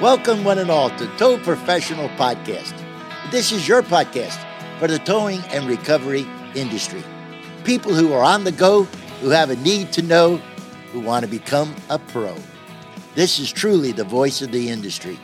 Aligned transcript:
Welcome, 0.00 0.44
one 0.44 0.58
and 0.58 0.70
all, 0.70 0.90
to 0.90 1.06
Tow 1.16 1.38
Professional 1.38 2.08
Podcast. 2.10 2.74
This 3.30 3.50
is 3.50 3.66
your 3.66 3.82
podcast 3.82 4.38
for 4.78 4.86
the 4.86 4.98
towing 4.98 5.40
and 5.50 5.66
recovery 5.66 6.26
industry. 6.54 7.02
People 7.64 7.94
who 7.94 8.12
are 8.12 8.22
on 8.22 8.44
the 8.44 8.52
go, 8.52 8.84
who 9.22 9.30
have 9.30 9.50
a 9.50 9.56
need 9.56 9.92
to 9.94 10.02
know, 10.02 10.36
who 10.92 11.00
want 11.00 11.24
to 11.24 11.30
become 11.30 11.74
a 11.88 11.98
pro. 11.98 12.36
This 13.14 13.38
is 13.38 13.50
truly 13.50 13.92
the 13.92 14.04
voice 14.04 14.42
of 14.42 14.52
the 14.52 14.68
industry. 14.68 15.18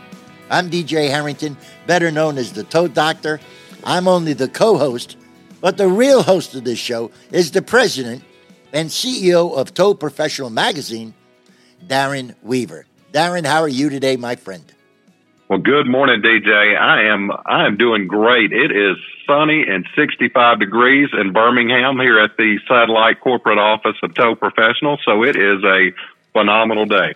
I'm 0.51 0.71
DJ 0.71 1.09
Harrington, 1.09 1.57
better 1.87 2.11
known 2.11 2.39
as 2.39 2.53
the 2.53 2.65
Tow 2.65 2.89
Doctor. 2.89 3.41
I'm 3.85 4.09
only 4.09 4.33
the 4.33 4.49
co 4.49 4.79
host, 4.79 5.17
but 5.61 5.77
the 5.77 5.89
real 5.89 6.23
host 6.23 6.55
of 6.55 6.65
this 6.65 6.79
show 6.79 7.11
is 7.31 7.51
the 7.51 7.63
president 7.63 8.25
and 8.73 8.89
CEO 8.89 9.57
of 9.57 9.75
Tow 9.75 9.95
Professional 9.95 10.51
Magazine, 10.51 11.15
Darren 11.87 12.35
Weaver. 12.43 12.87
Darren, 13.13 13.47
how 13.47 13.61
are 13.61 13.69
you 13.69 13.91
today, 13.91 14.17
my 14.17 14.37
friend? 14.37 14.65
Well, 15.49 15.59
good 15.59 15.87
morning, 15.87 16.23
DJ. 16.23 16.77
I 16.77 17.05
am 17.13 17.31
I 17.31 17.67
am 17.67 17.77
doing 17.77 18.09
great. 18.09 18.53
It 18.53 18.73
is 18.73 18.97
sunny 19.27 19.65
and 19.69 19.87
65 19.95 20.59
degrees 20.59 21.11
in 21.13 21.35
Birmingham 21.35 22.01
here 22.01 22.19
at 22.19 22.37
the 22.39 22.59
satellite 22.67 23.21
corporate 23.21 23.59
office 23.59 23.97
of 24.03 24.15
Tow 24.15 24.35
Professional. 24.35 24.99
So 25.05 25.23
it 25.23 25.37
is 25.37 25.63
a 25.63 25.93
phenomenal 26.33 26.87
day. 26.87 27.15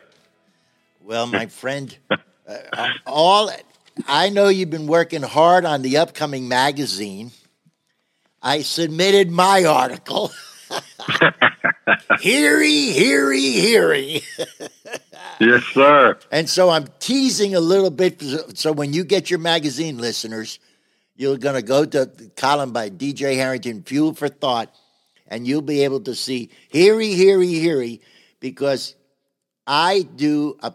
Well, 1.02 1.26
my 1.26 1.46
friend, 1.46 1.96
uh, 2.46 2.88
all 3.06 3.50
I 4.06 4.28
know 4.28 4.48
you've 4.48 4.70
been 4.70 4.86
working 4.86 5.22
hard 5.22 5.64
on 5.64 5.82
the 5.82 5.96
upcoming 5.98 6.48
magazine. 6.48 7.32
I 8.42 8.62
submitted 8.62 9.30
my 9.30 9.64
article. 9.64 10.30
heary, 12.20 12.90
heary, 12.90 13.50
heary. 13.50 14.22
yes, 15.40 15.64
sir. 15.72 16.18
And 16.30 16.48
so 16.48 16.70
I'm 16.70 16.86
teasing 17.00 17.54
a 17.54 17.60
little 17.60 17.90
bit. 17.90 18.22
So 18.54 18.72
when 18.72 18.92
you 18.92 19.04
get 19.04 19.30
your 19.30 19.40
magazine, 19.40 19.98
listeners, 19.98 20.58
you're 21.16 21.38
going 21.38 21.56
to 21.56 21.62
go 21.62 21.84
to 21.84 22.06
the 22.06 22.30
column 22.36 22.72
by 22.72 22.90
DJ 22.90 23.34
Harrington, 23.34 23.82
Fuel 23.82 24.14
for 24.14 24.28
Thought, 24.28 24.72
and 25.26 25.46
you'll 25.46 25.62
be 25.62 25.82
able 25.82 26.00
to 26.00 26.14
see 26.14 26.50
heary, 26.68 27.14
heary, 27.14 27.48
heary, 27.48 28.00
because 28.40 28.94
I 29.66 30.02
do 30.02 30.56
a, 30.62 30.72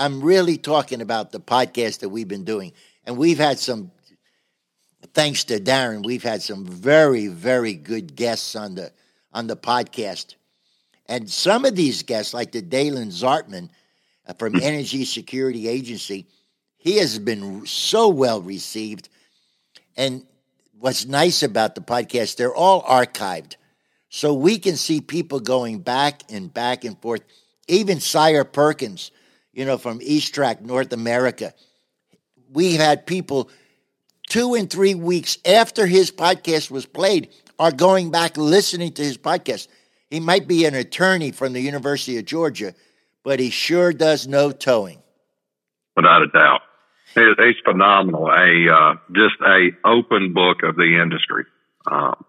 I'm 0.00 0.22
really 0.22 0.56
talking 0.56 1.02
about 1.02 1.30
the 1.30 1.40
podcast 1.40 1.98
that 2.00 2.08
we've 2.08 2.26
been 2.26 2.44
doing. 2.44 2.72
And 3.04 3.18
we've 3.18 3.38
had 3.38 3.58
some, 3.58 3.90
thanks 5.12 5.44
to 5.44 5.60
Darren, 5.60 6.06
we've 6.06 6.22
had 6.22 6.40
some 6.40 6.64
very, 6.64 7.26
very 7.26 7.74
good 7.74 8.16
guests 8.16 8.56
on 8.56 8.76
the 8.76 8.92
on 9.32 9.46
the 9.46 9.56
podcast. 9.56 10.36
And 11.06 11.28
some 11.30 11.66
of 11.66 11.76
these 11.76 12.02
guests, 12.02 12.32
like 12.32 12.50
the 12.50 12.62
Dalen 12.62 13.08
Zartman 13.08 13.68
uh, 14.26 14.32
from 14.32 14.56
Energy 14.62 15.04
Security 15.04 15.68
Agency, 15.68 16.26
he 16.78 16.96
has 16.96 17.18
been 17.18 17.66
so 17.66 18.08
well 18.08 18.40
received. 18.40 19.10
And 19.98 20.24
what's 20.78 21.04
nice 21.04 21.42
about 21.42 21.74
the 21.74 21.82
podcast, 21.82 22.36
they're 22.36 22.54
all 22.54 22.82
archived. 22.82 23.56
So 24.08 24.32
we 24.32 24.58
can 24.58 24.76
see 24.76 25.02
people 25.02 25.40
going 25.40 25.80
back 25.80 26.22
and 26.32 26.52
back 26.52 26.84
and 26.84 27.00
forth. 27.02 27.20
Even 27.68 28.00
Sire 28.00 28.44
Perkins, 28.44 29.12
you 29.52 29.64
know, 29.64 29.78
from 29.78 30.00
East 30.02 30.34
Track, 30.34 30.62
North 30.62 30.92
America. 30.92 31.54
We 32.52 32.74
had 32.74 33.06
people 33.06 33.50
two 34.28 34.54
and 34.54 34.70
three 34.70 34.94
weeks 34.94 35.38
after 35.44 35.86
his 35.86 36.10
podcast 36.10 36.70
was 36.70 36.86
played 36.86 37.30
are 37.58 37.72
going 37.72 38.10
back 38.10 38.36
listening 38.36 38.92
to 38.92 39.02
his 39.02 39.18
podcast. 39.18 39.68
He 40.08 40.18
might 40.18 40.48
be 40.48 40.64
an 40.64 40.74
attorney 40.74 41.30
from 41.30 41.52
the 41.52 41.60
University 41.60 42.18
of 42.18 42.24
Georgia, 42.24 42.74
but 43.22 43.38
he 43.38 43.50
sure 43.50 43.92
does 43.92 44.26
know 44.26 44.50
towing. 44.50 45.02
Without 45.94 46.22
a 46.22 46.28
doubt. 46.28 46.62
He's 47.14 47.56
phenomenal. 47.64 48.28
A 48.28 48.72
uh, 48.72 48.94
just 49.12 49.34
a 49.44 49.70
open 49.84 50.32
book 50.32 50.62
of 50.62 50.76
the 50.76 51.00
industry. 51.02 51.44
Um, 51.90 52.24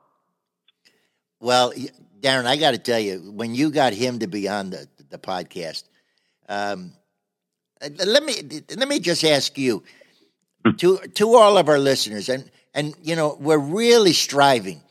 well, 1.39 1.71
Darren, 2.19 2.45
I 2.45 2.57
got 2.57 2.71
to 2.71 2.77
tell 2.79 2.99
you, 2.99 3.31
when 3.31 3.53
you 3.53 3.69
got 3.69 3.93
him 3.93 4.19
to 4.19 4.27
be 4.27 4.49
on 4.49 4.71
the 4.71 4.87
the 5.09 5.19
podcast, 5.19 5.83
um, 6.49 6.93
let 8.05 8.23
me 8.23 8.61
let 8.75 8.87
me 8.87 8.99
just 8.99 9.23
ask 9.23 9.57
you 9.57 9.83
hmm. 10.65 10.75
to 10.77 10.97
to 10.97 11.35
all 11.35 11.57
of 11.57 11.69
our 11.69 11.79
listeners, 11.79 12.29
and 12.29 12.49
and 12.73 12.95
you 13.01 13.15
know 13.15 13.37
we're 13.39 13.57
really 13.57 14.13
striving. 14.13 14.81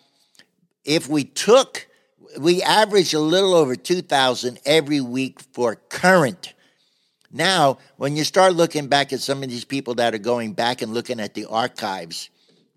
If 0.84 1.08
we 1.08 1.24
took 1.24 1.86
we 2.38 2.62
average 2.62 3.14
a 3.14 3.20
little 3.20 3.54
over 3.54 3.76
2,000 3.76 4.60
every 4.64 5.00
week 5.00 5.40
for 5.52 5.76
current. 5.76 6.54
Now, 7.32 7.78
when 7.96 8.16
you 8.16 8.24
start 8.24 8.54
looking 8.54 8.88
back 8.88 9.12
at 9.12 9.20
some 9.20 9.42
of 9.42 9.48
these 9.48 9.64
people 9.64 9.94
that 9.96 10.14
are 10.14 10.18
going 10.18 10.52
back 10.52 10.82
and 10.82 10.92
looking 10.92 11.20
at 11.20 11.34
the 11.34 11.46
archives 11.46 12.30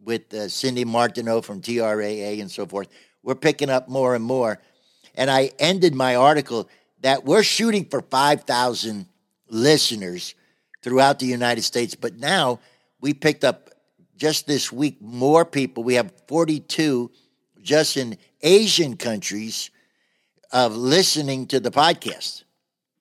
with 0.04 0.34
uh, 0.34 0.48
Cindy 0.48 0.86
Martineau 0.86 1.42
from 1.42 1.62
TRAA 1.62 2.40
and 2.40 2.52
so 2.52 2.66
forth, 2.66 2.88
we're 3.24 3.36
picking 3.36 3.70
up 3.70 3.90
more 3.90 4.16
and 4.16 4.24
more. 4.24 4.62
And 5.16 5.30
I 5.30 5.52
ended 5.60 5.96
my 5.96 6.16
article 6.16 6.70
that 7.02 7.26
we're 7.26 7.44
shooting 7.44 7.86
for 7.86 8.02
5,000 8.02 9.08
listeners 9.54 10.36
throughout 10.82 11.20
the 11.20 11.26
United 11.26 11.62
States. 11.62 11.96
But 11.96 12.18
now 12.18 12.60
we 13.00 13.14
picked 13.14 13.44
up 13.44 13.70
just 14.18 14.48
this 14.48 14.72
week 14.72 15.02
more 15.02 15.46
people. 15.46 15.84
We 15.84 15.96
have 15.96 16.12
42 16.28 17.12
just 17.62 17.98
in 17.98 18.18
Asian 18.42 18.98
countries 18.98 19.70
of 20.52 20.76
listening 20.76 21.48
to 21.48 21.60
the 21.60 21.72
podcast. 21.72 22.44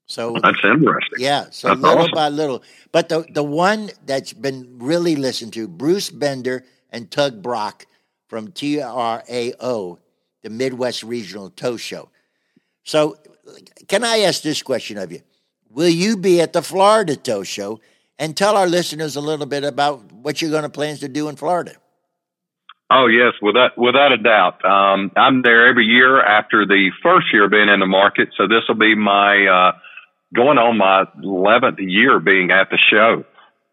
So 0.07 0.37
that's 0.43 0.59
interesting. 0.65 1.19
Yeah. 1.19 1.47
So 1.51 1.69
that's 1.69 1.81
little 1.81 1.99
awesome. 2.05 2.15
by 2.15 2.29
little. 2.29 2.63
But 2.93 3.09
the 3.09 3.25
the 3.33 3.43
one 3.43 3.91
that's 4.05 4.33
been 4.33 4.79
really 4.79 5.17
listened 5.17 5.53
to, 5.55 5.67
Bruce 5.67 6.11
Bender 6.11 6.65
and 6.91 7.11
Tug 7.11 7.43
Brock 7.43 7.87
from 8.29 8.49
TRAO, 8.49 9.99
the 10.43 10.51
Midwest 10.51 11.03
Regional 11.03 11.51
Tow 11.51 11.77
Show. 11.77 12.11
So 12.85 13.17
can 13.89 14.05
I 14.05 14.21
ask 14.21 14.43
this 14.43 14.63
question 14.63 14.99
of 14.99 15.13
you? 15.13 15.23
Will 15.75 15.89
you 15.89 16.19
be 16.19 16.41
at 16.43 16.53
the 16.53 16.61
Florida 16.61 17.17
Tow 17.17 17.45
Show 17.45 17.81
and 18.19 18.37
tell 18.37 18.57
our 18.57 18.67
listeners 18.67 19.17
a 19.17 19.23
little 19.23 19.47
bit 19.47 19.65
about 19.65 20.13
what 20.13 20.43
you're 20.43 20.51
going 20.51 20.65
to 20.65 20.69
plans 20.69 21.01
to 21.01 21.09
do 21.09 21.29
in 21.29 21.37
Florida? 21.37 21.73
Oh 22.91 23.07
yes, 23.07 23.33
without 23.41 23.79
without 23.79 24.13
a 24.13 24.19
doubt. 24.19 24.63
Um, 24.67 25.13
I'm 25.17 25.41
there 25.41 25.67
every 25.67 25.87
year 25.87 26.23
after 26.23 26.67
the 26.67 26.91
first 27.03 27.29
year 27.33 27.49
being 27.49 27.71
in 27.71 27.81
the 27.81 27.87
market, 27.87 28.29
so 28.37 28.47
this 28.47 28.69
will 28.69 28.75
be 28.75 28.95
my 28.95 29.47
uh, 29.47 29.73
going 30.35 30.59
on 30.59 30.77
my 30.77 31.05
eleventh 31.23 31.79
year 31.79 32.21
being 32.21 32.51
at 32.51 32.69
the 32.69 32.79
show. 32.91 33.25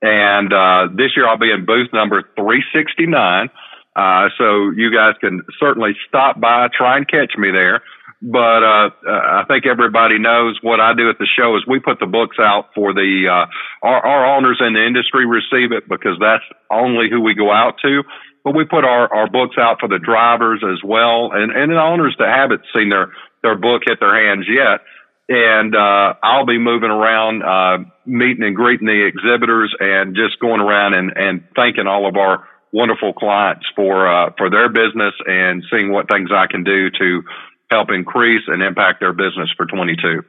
And 0.01 0.53
uh, 0.53 0.87
this 0.95 1.17
year 1.17 1.27
I'll 1.27 1.37
be 1.37 1.51
in 1.51 1.65
booth 1.65 1.89
number 1.91 2.23
369. 2.37 3.49
Uh, 3.93 4.29
so 4.37 4.71
you 4.71 4.89
guys 4.95 5.15
can 5.19 5.41
certainly 5.59 5.91
stop 6.07 6.39
by, 6.39 6.69
try 6.71 6.95
and 6.95 7.05
catch 7.05 7.33
me 7.37 7.51
there. 7.51 7.81
But 8.21 8.63
uh, 8.63 8.89
I 9.07 9.43
think 9.47 9.65
everybody 9.65 10.19
knows 10.19 10.59
what 10.61 10.81
I 10.81 10.93
do 10.93 11.09
at 11.09 11.17
the 11.19 11.27
show 11.39 11.55
is 11.55 11.63
we 11.65 11.79
put 11.79 11.99
the 11.99 12.05
books 12.05 12.35
out 12.37 12.75
for 12.75 12.93
the 12.93 13.31
uh, 13.31 13.45
our, 13.87 14.05
our 14.05 14.35
owners 14.35 14.59
in 14.59 14.73
the 14.73 14.85
industry 14.85 15.25
receive 15.25 15.71
it 15.71 15.87
because 15.87 16.19
that's 16.19 16.43
only 16.69 17.07
who 17.09 17.21
we 17.21 17.33
go 17.33 17.49
out 17.49 17.75
to 17.83 18.03
but 18.43 18.55
we 18.55 18.65
put 18.65 18.85
our, 18.85 19.13
our 19.13 19.29
books 19.29 19.57
out 19.59 19.77
for 19.79 19.87
the 19.87 19.99
drivers 19.99 20.63
as 20.63 20.81
well 20.83 21.31
and, 21.33 21.51
and 21.51 21.71
the 21.71 21.81
owners 21.81 22.15
that 22.19 22.29
haven't 22.29 22.61
seen 22.75 22.89
their, 22.89 23.11
their 23.43 23.57
book 23.57 23.83
hit 23.85 23.99
their 23.99 24.15
hands 24.15 24.45
yet. 24.47 24.81
And, 25.29 25.75
uh, 25.75 26.15
I'll 26.23 26.45
be 26.45 26.57
moving 26.57 26.89
around, 26.89 27.43
uh, 27.43 27.85
meeting 28.05 28.43
and 28.43 28.55
greeting 28.55 28.87
the 28.87 29.05
exhibitors 29.05 29.75
and 29.79 30.15
just 30.15 30.39
going 30.39 30.61
around 30.61 30.95
and, 30.95 31.11
and 31.15 31.43
thanking 31.55 31.85
all 31.85 32.07
of 32.07 32.15
our 32.15 32.47
wonderful 32.71 33.13
clients 33.13 33.65
for, 33.75 34.07
uh, 34.07 34.31
for 34.37 34.49
their 34.49 34.69
business 34.69 35.13
and 35.27 35.63
seeing 35.69 35.91
what 35.91 36.09
things 36.09 36.29
I 36.33 36.47
can 36.47 36.63
do 36.63 36.89
to 36.89 37.21
help 37.69 37.91
increase 37.91 38.43
and 38.47 38.61
impact 38.61 38.99
their 38.99 39.13
business 39.13 39.49
for 39.55 39.65
22. 39.65 40.23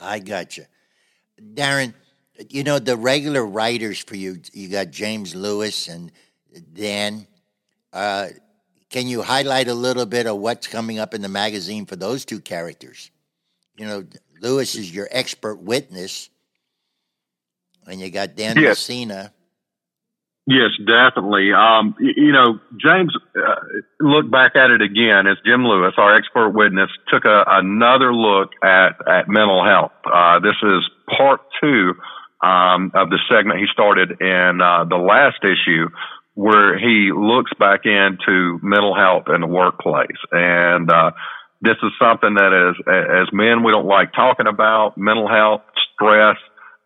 I 0.00 0.18
got 0.18 0.56
you. 0.56 0.64
Darren, 1.54 1.94
you 2.48 2.64
know, 2.64 2.78
the 2.78 2.96
regular 2.96 3.44
writers 3.44 3.98
for 3.98 4.16
you, 4.16 4.40
you 4.52 4.68
got 4.68 4.90
James 4.90 5.34
Lewis 5.34 5.88
and 5.88 6.12
Dan 6.72 7.26
uh, 7.92 8.28
can 8.90 9.06
you 9.06 9.22
highlight 9.22 9.68
a 9.68 9.74
little 9.74 10.06
bit 10.06 10.26
of 10.26 10.38
what's 10.38 10.66
coming 10.66 10.98
up 10.98 11.14
in 11.14 11.20
the 11.20 11.28
magazine 11.28 11.86
for 11.86 11.96
those 11.96 12.24
two 12.24 12.40
characters? 12.40 13.10
You 13.76 13.86
know, 13.86 14.04
Lewis 14.40 14.74
is 14.74 14.92
your 14.94 15.08
expert 15.10 15.56
witness, 15.56 16.30
and 17.86 18.00
you 18.00 18.10
got 18.10 18.34
Dan 18.34 18.56
yes. 18.56 18.88
Messina. 18.88 19.32
Yes, 20.48 20.70
definitely. 20.80 21.52
Um, 21.52 21.94
you 22.00 22.32
know, 22.32 22.58
James, 22.80 23.14
uh, 23.36 23.60
look 24.00 24.30
back 24.30 24.56
at 24.56 24.70
it 24.70 24.80
again 24.80 25.26
as 25.26 25.36
Jim 25.44 25.62
Lewis, 25.62 25.92
our 25.98 26.16
expert 26.16 26.52
witness, 26.54 26.88
took 27.12 27.26
a, 27.26 27.44
another 27.46 28.14
look 28.14 28.52
at, 28.64 28.96
at 29.06 29.28
mental 29.28 29.62
health. 29.62 29.92
Uh, 30.06 30.40
this 30.40 30.56
is 30.62 30.88
part 31.18 31.42
two 31.60 31.92
um, 32.40 32.92
of 32.94 33.10
the 33.10 33.18
segment 33.28 33.60
he 33.60 33.66
started 33.70 34.22
in 34.22 34.60
uh, 34.62 34.84
the 34.88 34.96
last 34.96 35.36
issue 35.44 35.90
where 36.32 36.78
he 36.78 37.12
looks 37.14 37.52
back 37.60 37.80
into 37.84 38.58
mental 38.62 38.96
health 38.96 39.24
in 39.28 39.42
the 39.42 39.46
workplace. 39.46 40.16
And, 40.32 40.90
uh, 40.90 41.10
this 41.60 41.76
is 41.82 41.90
something 42.00 42.34
that 42.34 42.54
as, 42.54 42.76
as 42.88 43.28
men, 43.32 43.64
we 43.64 43.72
don't 43.72 43.84
like 43.84 44.14
talking 44.14 44.46
about 44.46 44.96
mental 44.96 45.28
health, 45.28 45.60
stress, 45.92 46.38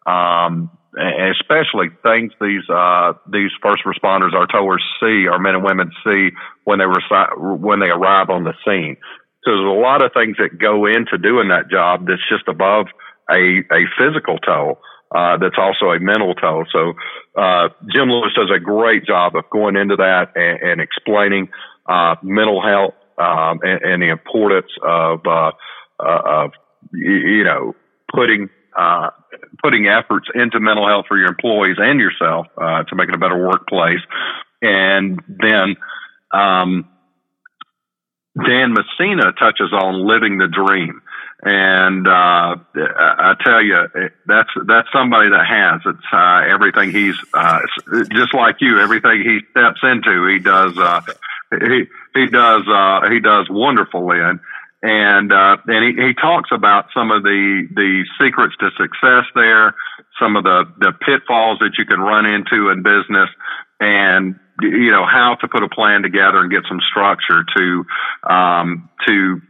um, 0.06 0.70
especially 0.96 1.88
things 2.02 2.32
these, 2.40 2.68
uh, 2.68 3.14
these 3.30 3.50
first 3.62 3.82
responders, 3.84 4.34
our 4.34 4.46
towers 4.46 4.84
see, 5.00 5.26
our 5.28 5.38
men 5.38 5.54
and 5.54 5.64
women 5.64 5.90
see 6.04 6.30
when 6.64 6.78
they 6.78 6.84
when 6.84 7.80
they 7.80 7.88
arrive 7.88 8.28
on 8.30 8.44
the 8.44 8.54
scene. 8.64 8.96
So 9.44 9.50
there's 9.50 9.64
a 9.64 9.80
lot 9.80 10.04
of 10.04 10.12
things 10.12 10.36
that 10.38 10.58
go 10.58 10.86
into 10.86 11.18
doing 11.18 11.48
that 11.48 11.70
job 11.70 12.06
that's 12.06 12.22
just 12.28 12.46
above 12.46 12.86
a, 13.30 13.64
a 13.72 13.82
physical 13.98 14.38
toll. 14.38 14.78
Uh, 15.14 15.36
that's 15.36 15.58
also 15.58 15.92
a 15.92 16.00
mental 16.00 16.34
toll. 16.34 16.64
So, 16.72 16.94
uh, 17.36 17.68
Jim 17.94 18.08
Lewis 18.08 18.32
does 18.34 18.50
a 18.54 18.58
great 18.58 19.04
job 19.04 19.36
of 19.36 19.44
going 19.50 19.76
into 19.76 19.96
that 19.96 20.32
and, 20.34 20.70
and 20.70 20.80
explaining, 20.80 21.48
uh, 21.86 22.14
mental 22.22 22.62
health, 22.62 22.94
um, 23.18 23.60
and, 23.62 23.82
and, 23.82 24.02
the 24.02 24.08
importance 24.08 24.72
of, 24.82 25.20
uh, 25.26 25.52
uh, 26.00 26.22
of, 26.24 26.52
you 26.94 27.44
know, 27.44 27.74
putting, 28.14 28.48
uh, 28.76 29.10
putting 29.62 29.86
efforts 29.86 30.28
into 30.34 30.60
mental 30.60 30.86
health 30.86 31.06
for 31.08 31.18
your 31.18 31.28
employees 31.28 31.76
and 31.78 32.00
yourself, 32.00 32.46
uh, 32.56 32.84
to 32.84 32.94
make 32.96 33.08
it 33.08 33.14
a 33.14 33.18
better 33.18 33.36
workplace. 33.36 34.00
And 34.60 35.20
then, 35.28 35.76
um, 36.32 36.88
Dan 38.36 38.72
Messina 38.72 39.32
touches 39.32 39.72
on 39.72 40.06
living 40.06 40.38
the 40.38 40.48
dream. 40.48 41.02
And, 41.44 42.06
uh, 42.06 42.56
I 42.76 43.34
tell 43.44 43.62
you, 43.62 43.88
that's, 44.26 44.48
that's 44.64 44.88
somebody 44.92 45.30
that 45.30 45.44
has, 45.44 45.80
it's, 45.84 46.06
uh, 46.12 46.42
everything 46.48 46.92
he's, 46.92 47.16
uh, 47.34 47.60
just 48.12 48.32
like 48.32 48.56
you, 48.60 48.78
everything 48.78 49.22
he 49.22 49.40
steps 49.50 49.80
into, 49.82 50.26
he 50.28 50.38
does, 50.38 50.78
uh, 50.78 51.00
he, 51.50 51.86
he 52.14 52.26
does, 52.26 52.62
uh, 52.68 53.10
he 53.10 53.18
does 53.18 53.48
wonderful 53.50 54.12
in. 54.12 54.40
And, 54.82 55.32
uh, 55.32 55.58
and 55.66 55.84
he, 55.84 56.06
he 56.08 56.14
talks 56.14 56.50
about 56.52 56.86
some 56.92 57.12
of 57.12 57.22
the, 57.22 57.68
the 57.72 58.04
secrets 58.20 58.54
to 58.58 58.70
success 58.76 59.30
there, 59.34 59.74
some 60.20 60.34
of 60.34 60.42
the, 60.42 60.64
the 60.78 60.92
pitfalls 60.92 61.58
that 61.60 61.78
you 61.78 61.84
can 61.84 62.00
run 62.00 62.26
into 62.26 62.68
in 62.70 62.82
business 62.82 63.30
and, 63.78 64.34
you 64.60 64.90
know, 64.90 65.06
how 65.06 65.36
to 65.40 65.46
put 65.46 65.62
a 65.62 65.68
plan 65.68 66.02
together 66.02 66.38
and 66.38 66.50
get 66.50 66.64
some 66.68 66.80
structure 66.90 67.44
to, 67.56 67.84
um, 68.28 68.90
to, 69.06 69.40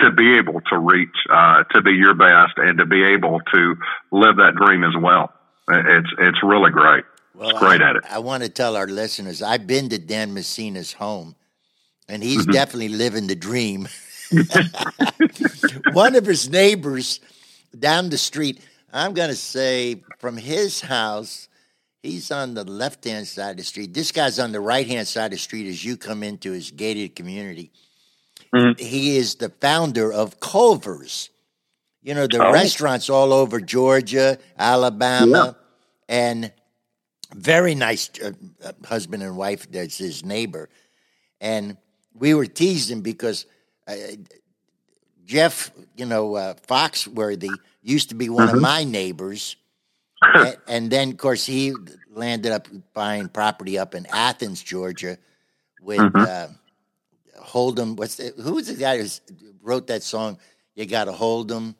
to 0.00 0.12
be 0.12 0.38
able 0.38 0.60
to 0.70 0.78
reach, 0.78 1.16
uh, 1.28 1.64
to 1.74 1.82
be 1.82 1.92
your 1.92 2.14
best 2.14 2.54
and 2.56 2.78
to 2.78 2.86
be 2.86 3.02
able 3.02 3.40
to 3.52 3.74
live 4.12 4.36
that 4.36 4.54
dream 4.54 4.84
as 4.84 4.94
well. 4.96 5.32
It's, 5.68 6.08
it's 6.18 6.38
really 6.44 6.70
great. 6.70 7.04
Well, 7.34 7.50
it's 7.50 7.58
great 7.58 7.82
I, 7.82 7.90
at 7.90 7.96
it. 7.96 8.04
I 8.08 8.20
want 8.20 8.44
to 8.44 8.48
tell 8.48 8.76
our 8.76 8.86
listeners, 8.86 9.42
I've 9.42 9.66
been 9.66 9.88
to 9.88 9.98
Dan 9.98 10.34
Messina's 10.34 10.92
home 10.92 11.34
and 12.10 12.22
he's 12.22 12.42
mm-hmm. 12.42 12.52
definitely 12.52 12.88
living 12.88 13.26
the 13.26 13.36
dream. 13.36 13.88
One 15.92 16.14
of 16.16 16.26
his 16.26 16.48
neighbors 16.48 17.20
down 17.78 18.10
the 18.10 18.18
street, 18.18 18.60
I'm 18.92 19.14
going 19.14 19.30
to 19.30 19.36
say 19.36 20.02
from 20.18 20.36
his 20.36 20.80
house, 20.80 21.48
he's 22.02 22.30
on 22.30 22.54
the 22.54 22.64
left 22.64 23.04
hand 23.04 23.26
side 23.26 23.52
of 23.52 23.56
the 23.58 23.64
street. 23.64 23.94
This 23.94 24.12
guy's 24.12 24.38
on 24.38 24.52
the 24.52 24.60
right 24.60 24.86
hand 24.86 25.06
side 25.08 25.26
of 25.26 25.32
the 25.32 25.38
street 25.38 25.68
as 25.68 25.84
you 25.84 25.96
come 25.96 26.22
into 26.22 26.52
his 26.52 26.70
gated 26.70 27.14
community. 27.14 27.70
Mm-hmm. 28.54 28.82
He 28.82 29.16
is 29.16 29.36
the 29.36 29.48
founder 29.48 30.12
of 30.12 30.40
Culver's. 30.40 31.30
You 32.02 32.14
know, 32.14 32.26
the 32.26 32.44
oh. 32.44 32.52
restaurants 32.52 33.10
all 33.10 33.32
over 33.32 33.60
Georgia, 33.60 34.38
Alabama, 34.58 35.56
yeah. 36.08 36.16
and 36.16 36.52
very 37.34 37.74
nice 37.74 38.10
uh, 38.24 38.32
uh, 38.64 38.72
husband 38.86 39.22
and 39.22 39.36
wife 39.36 39.70
that's 39.70 39.98
his 39.98 40.24
neighbor. 40.24 40.70
And 41.40 41.76
we 42.14 42.34
were 42.34 42.46
teasing 42.46 43.02
because 43.02 43.46
uh, 43.98 44.16
Jeff, 45.24 45.70
you 45.96 46.06
know, 46.06 46.34
uh, 46.34 46.54
Foxworthy 46.66 47.54
used 47.82 48.08
to 48.10 48.14
be 48.14 48.28
one 48.28 48.48
mm-hmm. 48.48 48.56
of 48.56 48.62
my 48.62 48.84
neighbors. 48.84 49.56
and, 50.22 50.56
and, 50.68 50.90
then, 50.90 51.10
of 51.10 51.16
course, 51.16 51.46
he 51.46 51.72
landed 52.12 52.52
up 52.52 52.68
buying 52.92 53.28
property 53.28 53.78
up 53.78 53.94
in 53.94 54.06
Athens, 54.12 54.62
Georgia, 54.62 55.18
with 55.80 56.00
mm-hmm. 56.00 56.20
Uh, 56.20 56.48
hold 57.40 57.76
them. 57.76 57.96
What's 57.96 58.16
the, 58.16 58.34
who 58.42 58.54
was 58.54 58.66
the 58.66 58.74
guy 58.74 58.98
who 58.98 59.06
wrote 59.62 59.86
that 59.86 60.02
song? 60.02 60.38
You 60.74 60.86
got 60.86 61.04
to 61.04 61.12
hold 61.12 61.48
them. 61.48 61.74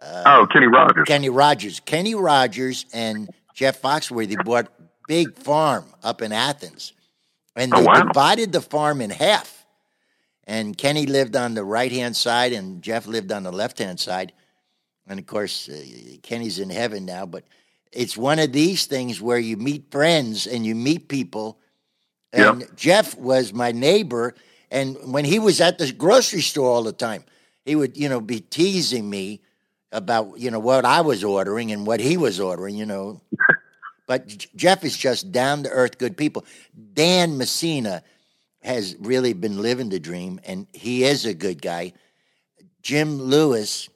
Uh, 0.00 0.22
oh, 0.26 0.46
Kenny 0.46 0.66
Rogers. 0.66 1.04
Kenny 1.06 1.28
Rogers. 1.28 1.80
Kenny 1.80 2.14
Rogers 2.14 2.86
and 2.92 3.28
Jeff 3.54 3.82
Foxworthy 3.82 4.42
bought 4.44 4.68
big 5.08 5.36
farm 5.38 5.86
up 6.02 6.22
in 6.22 6.32
Athens, 6.32 6.92
and 7.56 7.72
oh, 7.74 7.78
they 7.78 7.82
oh, 7.82 7.86
wow. 7.86 8.02
divided 8.04 8.52
the 8.52 8.60
farm 8.60 9.00
in 9.00 9.10
half. 9.10 9.57
And 10.48 10.78
Kenny 10.78 11.04
lived 11.04 11.36
on 11.36 11.52
the 11.52 11.62
right 11.62 11.92
hand 11.92 12.16
side, 12.16 12.54
and 12.54 12.82
Jeff 12.82 13.06
lived 13.06 13.30
on 13.32 13.42
the 13.42 13.52
left 13.52 13.78
hand 13.78 14.00
side. 14.00 14.32
And 15.06 15.20
of 15.20 15.26
course, 15.26 15.68
uh, 15.68 15.78
Kenny's 16.22 16.58
in 16.58 16.70
heaven 16.70 17.04
now. 17.04 17.26
But 17.26 17.44
it's 17.92 18.16
one 18.16 18.38
of 18.38 18.50
these 18.50 18.86
things 18.86 19.20
where 19.20 19.38
you 19.38 19.58
meet 19.58 19.90
friends 19.90 20.46
and 20.46 20.64
you 20.64 20.74
meet 20.74 21.08
people. 21.08 21.58
And 22.32 22.62
yep. 22.62 22.76
Jeff 22.76 23.16
was 23.18 23.52
my 23.52 23.72
neighbor, 23.72 24.34
and 24.70 24.96
when 25.12 25.26
he 25.26 25.38
was 25.38 25.60
at 25.60 25.76
the 25.76 25.92
grocery 25.92 26.40
store 26.40 26.70
all 26.70 26.82
the 26.82 26.92
time, 26.92 27.24
he 27.66 27.76
would, 27.76 27.96
you 27.96 28.08
know, 28.08 28.20
be 28.20 28.40
teasing 28.40 29.08
me 29.08 29.42
about, 29.92 30.38
you 30.38 30.50
know, 30.50 30.58
what 30.58 30.86
I 30.86 31.02
was 31.02 31.24
ordering 31.24 31.72
and 31.72 31.86
what 31.86 32.00
he 32.00 32.16
was 32.16 32.40
ordering, 32.40 32.74
you 32.74 32.86
know. 32.86 33.20
but 34.06 34.46
Jeff 34.56 34.82
is 34.82 34.96
just 34.96 35.30
down 35.30 35.62
to 35.64 35.70
earth, 35.70 35.98
good 35.98 36.16
people. 36.16 36.46
Dan 36.94 37.36
Messina 37.36 38.02
has 38.62 38.96
really 39.00 39.32
been 39.32 39.62
living 39.62 39.88
the 39.88 40.00
dream, 40.00 40.40
and 40.44 40.66
he 40.72 41.04
is 41.04 41.24
a 41.24 41.34
good 41.34 41.62
guy. 41.62 41.92
Jim 42.82 43.20
Lewis, 43.20 43.88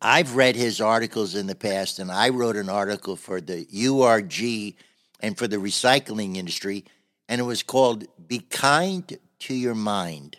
I've 0.00 0.36
read 0.36 0.56
his 0.56 0.80
articles 0.80 1.34
in 1.34 1.46
the 1.46 1.54
past, 1.54 1.98
and 1.98 2.10
I 2.10 2.28
wrote 2.28 2.56
an 2.56 2.68
article 2.68 3.16
for 3.16 3.40
the 3.40 3.66
URG 3.72 4.74
and 5.20 5.36
for 5.36 5.48
the 5.48 5.56
recycling 5.56 6.36
industry, 6.36 6.84
and 7.28 7.40
it 7.40 7.44
was 7.44 7.62
called 7.62 8.06
"Be 8.26 8.40
Kind 8.40 9.18
to 9.40 9.54
your 9.54 9.74
mind. 9.74 10.36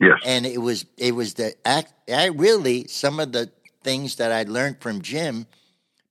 Yes. 0.00 0.18
And 0.24 0.46
it 0.46 0.58
was 0.58 0.86
it 0.96 1.14
was 1.14 1.34
the 1.34 1.54
act 1.64 1.92
I 2.10 2.26
really 2.26 2.86
some 2.88 3.20
of 3.20 3.32
the 3.32 3.50
things 3.82 4.16
that 4.16 4.32
I 4.32 4.42
learned 4.44 4.80
from 4.80 5.02
Jim 5.02 5.46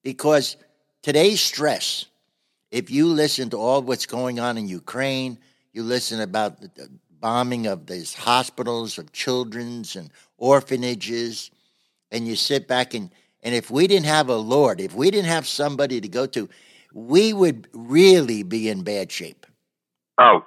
because 0.04 0.58
today's 1.02 1.42
stress, 1.42 2.06
if 2.72 2.90
you 2.90 3.08
listen 3.08 3.50
to 3.50 3.58
all 3.58 3.82
what's 3.82 4.06
going 4.06 4.40
on 4.40 4.58
in 4.58 4.68
Ukraine, 4.68 5.38
you 5.74 5.84
listen 5.84 6.22
about 6.22 6.62
the 6.62 6.90
bombing 7.20 7.68
of 7.68 7.86
these 7.88 8.14
hospitals 8.14 8.98
of 8.98 9.12
children's 9.12 9.96
and 9.96 10.10
orphanages, 10.38 11.52
and 12.12 12.28
you 12.28 12.36
sit 12.36 12.68
back 12.68 12.94
and 12.94 13.12
and 13.42 13.56
if 13.56 13.72
we 13.72 13.88
didn't 13.88 14.06
have 14.06 14.30
a 14.30 14.36
Lord, 14.36 14.82
if 14.82 14.94
we 14.94 15.12
didn't 15.12 15.30
have 15.30 15.48
somebody 15.48 16.02
to 16.02 16.08
go 16.10 16.26
to, 16.28 16.50
we 16.94 17.32
would 17.32 17.68
really 17.72 18.44
be 18.44 18.68
in 18.68 18.84
bad 18.84 19.12
shape. 19.12 19.46
Oh, 20.20 20.46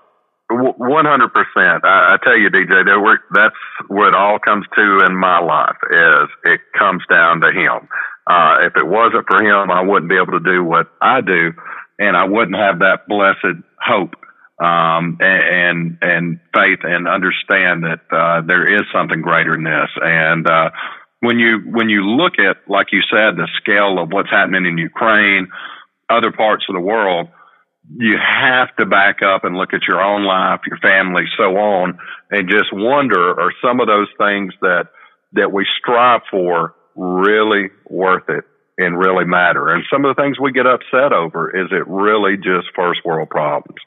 one 0.50 1.06
hundred 1.06 1.32
percent. 1.32 1.84
I 1.84 2.18
tell 2.22 2.36
you, 2.36 2.50
DJ, 2.50 2.84
that 2.84 3.18
that's 3.32 3.88
what 3.88 4.08
it 4.08 4.14
all 4.14 4.38
comes 4.38 4.66
to 4.76 5.04
in 5.06 5.16
my 5.16 5.38
life. 5.38 5.76
Is 5.90 6.28
it 6.44 6.60
comes 6.78 7.02
down 7.08 7.40
to 7.40 7.48
him. 7.48 7.88
Uh, 8.26 8.58
if 8.60 8.76
it 8.76 8.86
wasn't 8.86 9.26
for 9.26 9.42
him, 9.42 9.70
I 9.70 9.82
wouldn't 9.82 10.08
be 10.08 10.16
able 10.16 10.38
to 10.38 10.40
do 10.40 10.62
what 10.62 10.88
I 11.00 11.20
do, 11.22 11.52
and 11.98 12.16
I 12.16 12.24
wouldn't 12.24 12.56
have 12.56 12.78
that 12.80 13.08
blessed 13.08 13.62
hope 13.80 14.14
um, 14.62 15.18
and, 15.20 15.98
and 16.00 16.40
faith, 16.54 16.80
and 16.84 17.08
understand 17.08 17.84
that 17.84 18.00
uh, 18.10 18.42
there 18.46 18.76
is 18.76 18.82
something 18.94 19.22
greater 19.22 19.56
than 19.56 19.64
this. 19.64 19.90
And 20.00 20.46
uh, 20.46 20.70
when 21.20 21.38
you 21.38 21.58
when 21.66 21.88
you 21.88 22.02
look 22.04 22.34
at, 22.38 22.58
like 22.68 22.88
you 22.92 23.00
said, 23.10 23.36
the 23.36 23.48
scale 23.60 23.98
of 23.98 24.12
what's 24.12 24.30
happening 24.30 24.66
in 24.66 24.78
Ukraine, 24.78 25.48
other 26.08 26.32
parts 26.32 26.64
of 26.68 26.74
the 26.74 26.80
world 26.80 27.28
you 27.98 28.16
have 28.16 28.74
to 28.76 28.86
back 28.86 29.22
up 29.22 29.44
and 29.44 29.56
look 29.56 29.74
at 29.74 29.82
your 29.88 30.00
own 30.00 30.24
life, 30.24 30.60
your 30.66 30.78
family, 30.78 31.24
so 31.36 31.56
on, 31.56 31.98
and 32.30 32.48
just 32.48 32.72
wonder 32.72 33.40
are 33.40 33.52
some 33.62 33.80
of 33.80 33.86
those 33.86 34.08
things 34.18 34.54
that 34.60 34.88
that 35.32 35.52
we 35.52 35.66
strive 35.80 36.20
for 36.30 36.74
really 36.94 37.70
worth 37.88 38.28
it 38.28 38.44
and 38.78 38.98
really 38.98 39.24
matter? 39.24 39.68
And 39.68 39.84
some 39.90 40.04
of 40.04 40.14
the 40.14 40.22
things 40.22 40.38
we 40.38 40.52
get 40.52 40.66
upset 40.66 41.12
over 41.12 41.50
is 41.50 41.68
it 41.72 41.86
really 41.88 42.36
just 42.36 42.68
first 42.74 43.00
world 43.04 43.30
problems? 43.30 43.80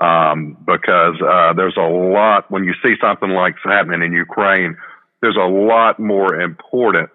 Um, 0.00 0.56
because 0.66 1.20
uh, 1.20 1.52
there's 1.52 1.76
a 1.76 1.80
lot 1.80 2.50
when 2.50 2.64
you 2.64 2.72
see 2.82 2.94
something 3.02 3.28
like 3.30 3.54
happening 3.62 4.02
in 4.02 4.12
Ukraine, 4.12 4.76
there's 5.20 5.36
a 5.36 5.46
lot 5.46 6.00
more 6.00 6.40
importance 6.40 7.12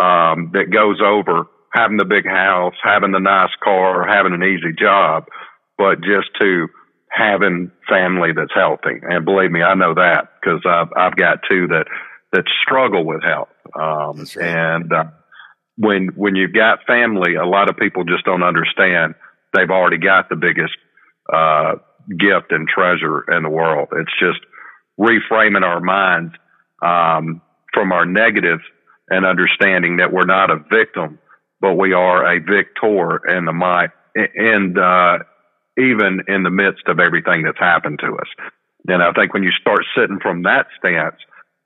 um, 0.00 0.50
that 0.54 0.72
goes 0.72 1.00
over 1.04 1.46
having 1.74 1.98
the 1.98 2.06
big 2.06 2.24
house, 2.24 2.74
having 2.82 3.12
the 3.12 3.18
nice 3.20 3.50
car, 3.62 4.06
having 4.08 4.32
an 4.32 4.42
easy 4.42 4.72
job 4.78 5.24
but 5.78 6.00
just 6.00 6.28
to 6.40 6.68
having 7.10 7.70
family 7.88 8.30
that's 8.34 8.54
healthy. 8.54 9.00
And 9.02 9.24
believe 9.24 9.50
me, 9.50 9.62
I 9.62 9.74
know 9.74 9.94
that 9.94 10.28
because 10.40 10.62
I've, 10.66 10.88
I've 10.96 11.16
got 11.16 11.38
two 11.48 11.68
that, 11.68 11.86
that 12.32 12.44
struggle 12.62 13.04
with 13.04 13.22
health. 13.22 13.48
Um, 13.74 14.26
right. 14.36 14.36
and, 14.38 14.92
uh, 14.92 15.04
when, 15.76 16.10
when 16.14 16.36
you've 16.36 16.54
got 16.54 16.86
family, 16.86 17.34
a 17.34 17.46
lot 17.46 17.68
of 17.68 17.76
people 17.76 18.04
just 18.04 18.24
don't 18.24 18.44
understand 18.44 19.14
they've 19.52 19.70
already 19.70 19.98
got 19.98 20.28
the 20.28 20.36
biggest, 20.36 20.74
uh, 21.32 21.74
gift 22.08 22.50
and 22.50 22.68
treasure 22.68 23.24
in 23.30 23.42
the 23.42 23.50
world. 23.50 23.88
It's 23.92 24.12
just 24.18 24.40
reframing 24.98 25.62
our 25.62 25.80
minds 25.80 26.34
um, 26.82 27.40
from 27.72 27.92
our 27.92 28.06
negatives 28.06 28.62
and 29.08 29.26
understanding 29.26 29.98
that 29.98 30.12
we're 30.12 30.26
not 30.26 30.50
a 30.50 30.64
victim, 30.70 31.18
but 31.60 31.74
we 31.74 31.92
are 31.92 32.24
a 32.24 32.40
victor 32.40 33.20
in 33.28 33.44
the 33.44 33.52
mind, 33.52 33.90
and 34.14 34.78
uh, 34.78 35.18
even 35.78 36.20
in 36.28 36.42
the 36.42 36.50
midst 36.50 36.84
of 36.86 37.00
everything 37.00 37.42
that's 37.42 37.58
happened 37.58 37.98
to 38.00 38.14
us. 38.14 38.28
And 38.86 39.02
I 39.02 39.12
think 39.12 39.32
when 39.32 39.42
you 39.42 39.50
start 39.60 39.80
sitting 39.96 40.18
from 40.20 40.42
that 40.42 40.66
stance 40.78 41.16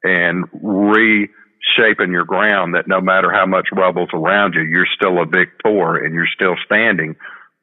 and 0.03 0.45
reshaping 0.53 2.13
your 2.13 2.25
ground, 2.25 2.75
that 2.75 2.89
no 2.89 3.01
matter 3.01 3.31
how 3.33 3.47
much 3.47 3.69
rubble's 3.73 4.11
around 4.15 4.55
you, 4.55 4.63
you're 4.63 4.87
still 4.95 5.21
a 5.21 5.27
victor 5.27 5.97
and 5.97 6.15
you're 6.15 6.29
still 6.33 6.55
standing. 6.65 7.17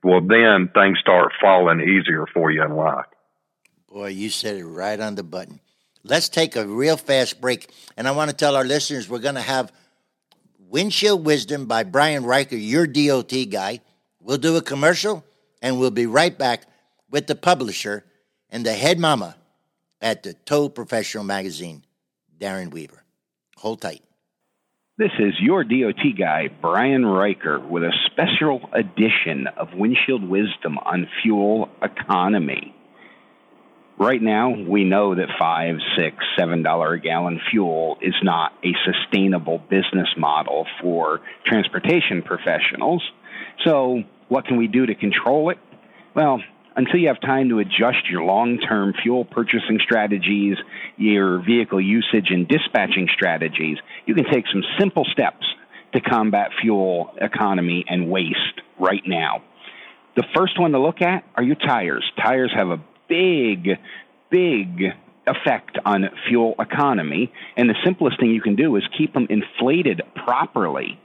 Well, 0.05 0.21
then 0.21 0.69
things 0.71 0.99
start 0.99 1.31
falling 1.41 1.81
easier 1.81 2.27
for 2.31 2.51
you 2.51 2.63
in 2.63 2.75
life. 2.75 3.07
Boy, 3.91 4.09
you 4.09 4.29
said 4.29 4.55
it 4.55 4.63
right 4.63 4.99
on 4.99 5.15
the 5.15 5.23
button. 5.23 5.59
Let's 6.03 6.29
take 6.29 6.55
a 6.55 6.67
real 6.67 6.95
fast 6.95 7.41
break. 7.41 7.71
And 7.97 8.07
I 8.07 8.11
want 8.11 8.29
to 8.29 8.35
tell 8.35 8.55
our 8.55 8.63
listeners 8.63 9.09
we're 9.09 9.17
going 9.17 9.33
to 9.33 9.41
have 9.41 9.71
Windshield 10.59 11.25
Wisdom 11.25 11.65
by 11.65 11.81
Brian 11.81 12.23
Riker, 12.23 12.55
your 12.55 12.85
DOT 12.85 13.33
guy. 13.49 13.79
We'll 14.21 14.37
do 14.37 14.55
a 14.57 14.61
commercial 14.61 15.25
and 15.59 15.79
we'll 15.79 15.89
be 15.89 16.05
right 16.05 16.37
back 16.37 16.67
with 17.09 17.25
the 17.25 17.33
publisher 17.33 18.05
and 18.51 18.63
the 18.63 18.73
head 18.73 18.99
mama 18.99 19.35
at 20.01 20.21
the 20.21 20.35
Tow 20.35 20.69
Professional 20.69 21.23
magazine, 21.23 21.83
Darren 22.39 22.69
Weaver. 22.69 23.03
Hold 23.57 23.81
tight. 23.81 24.03
This 24.97 25.11
is 25.19 25.33
your 25.41 25.65
DOT 25.65 26.17
guy, 26.17 26.47
Brian 26.61 27.05
Riker, 27.05 27.59
with 27.59 27.83
a 27.83 27.91
special 28.05 28.61
edition 28.71 29.45
of 29.57 29.73
Windshield 29.73 30.23
Wisdom 30.23 30.77
on 30.77 31.09
fuel 31.21 31.67
economy. 31.83 32.73
Right 33.99 34.21
now, 34.21 34.51
we 34.51 34.85
know 34.85 35.13
that 35.13 35.27
five, 35.37 35.75
six, 35.97 36.15
seven 36.39 36.63
dollar 36.63 36.93
a 36.93 37.01
gallon 37.01 37.41
fuel 37.51 37.97
is 38.01 38.13
not 38.23 38.53
a 38.63 38.69
sustainable 38.85 39.57
business 39.57 40.07
model 40.17 40.65
for 40.81 41.19
transportation 41.45 42.21
professionals. 42.21 43.03
So, 43.65 44.01
what 44.29 44.45
can 44.45 44.55
we 44.55 44.67
do 44.67 44.85
to 44.85 44.95
control 44.95 45.49
it? 45.49 45.57
Well, 46.15 46.39
until 46.75 46.99
you 46.99 47.07
have 47.07 47.21
time 47.21 47.49
to 47.49 47.59
adjust 47.59 48.09
your 48.09 48.23
long 48.23 48.59
term 48.59 48.93
fuel 49.01 49.25
purchasing 49.25 49.79
strategies, 49.83 50.57
your 50.97 51.43
vehicle 51.43 51.81
usage 51.81 52.27
and 52.29 52.47
dispatching 52.47 53.07
strategies, 53.13 53.77
you 54.05 54.13
can 54.13 54.25
take 54.25 54.45
some 54.51 54.63
simple 54.79 55.05
steps 55.11 55.45
to 55.93 56.01
combat 56.01 56.51
fuel 56.61 57.13
economy 57.21 57.85
and 57.87 58.09
waste 58.09 58.61
right 58.79 59.03
now. 59.05 59.41
The 60.15 60.23
first 60.35 60.59
one 60.59 60.71
to 60.71 60.79
look 60.79 61.01
at 61.01 61.23
are 61.35 61.43
your 61.43 61.55
tires. 61.55 62.03
Tires 62.21 62.51
have 62.55 62.69
a 62.69 62.81
big, 63.07 63.77
big 64.29 64.83
effect 65.27 65.77
on 65.85 66.09
fuel 66.27 66.55
economy, 66.59 67.31
and 67.57 67.69
the 67.69 67.75
simplest 67.83 68.19
thing 68.19 68.31
you 68.31 68.41
can 68.41 68.55
do 68.55 68.75
is 68.75 68.83
keep 68.97 69.13
them 69.13 69.27
inflated 69.29 70.01
properly 70.25 70.99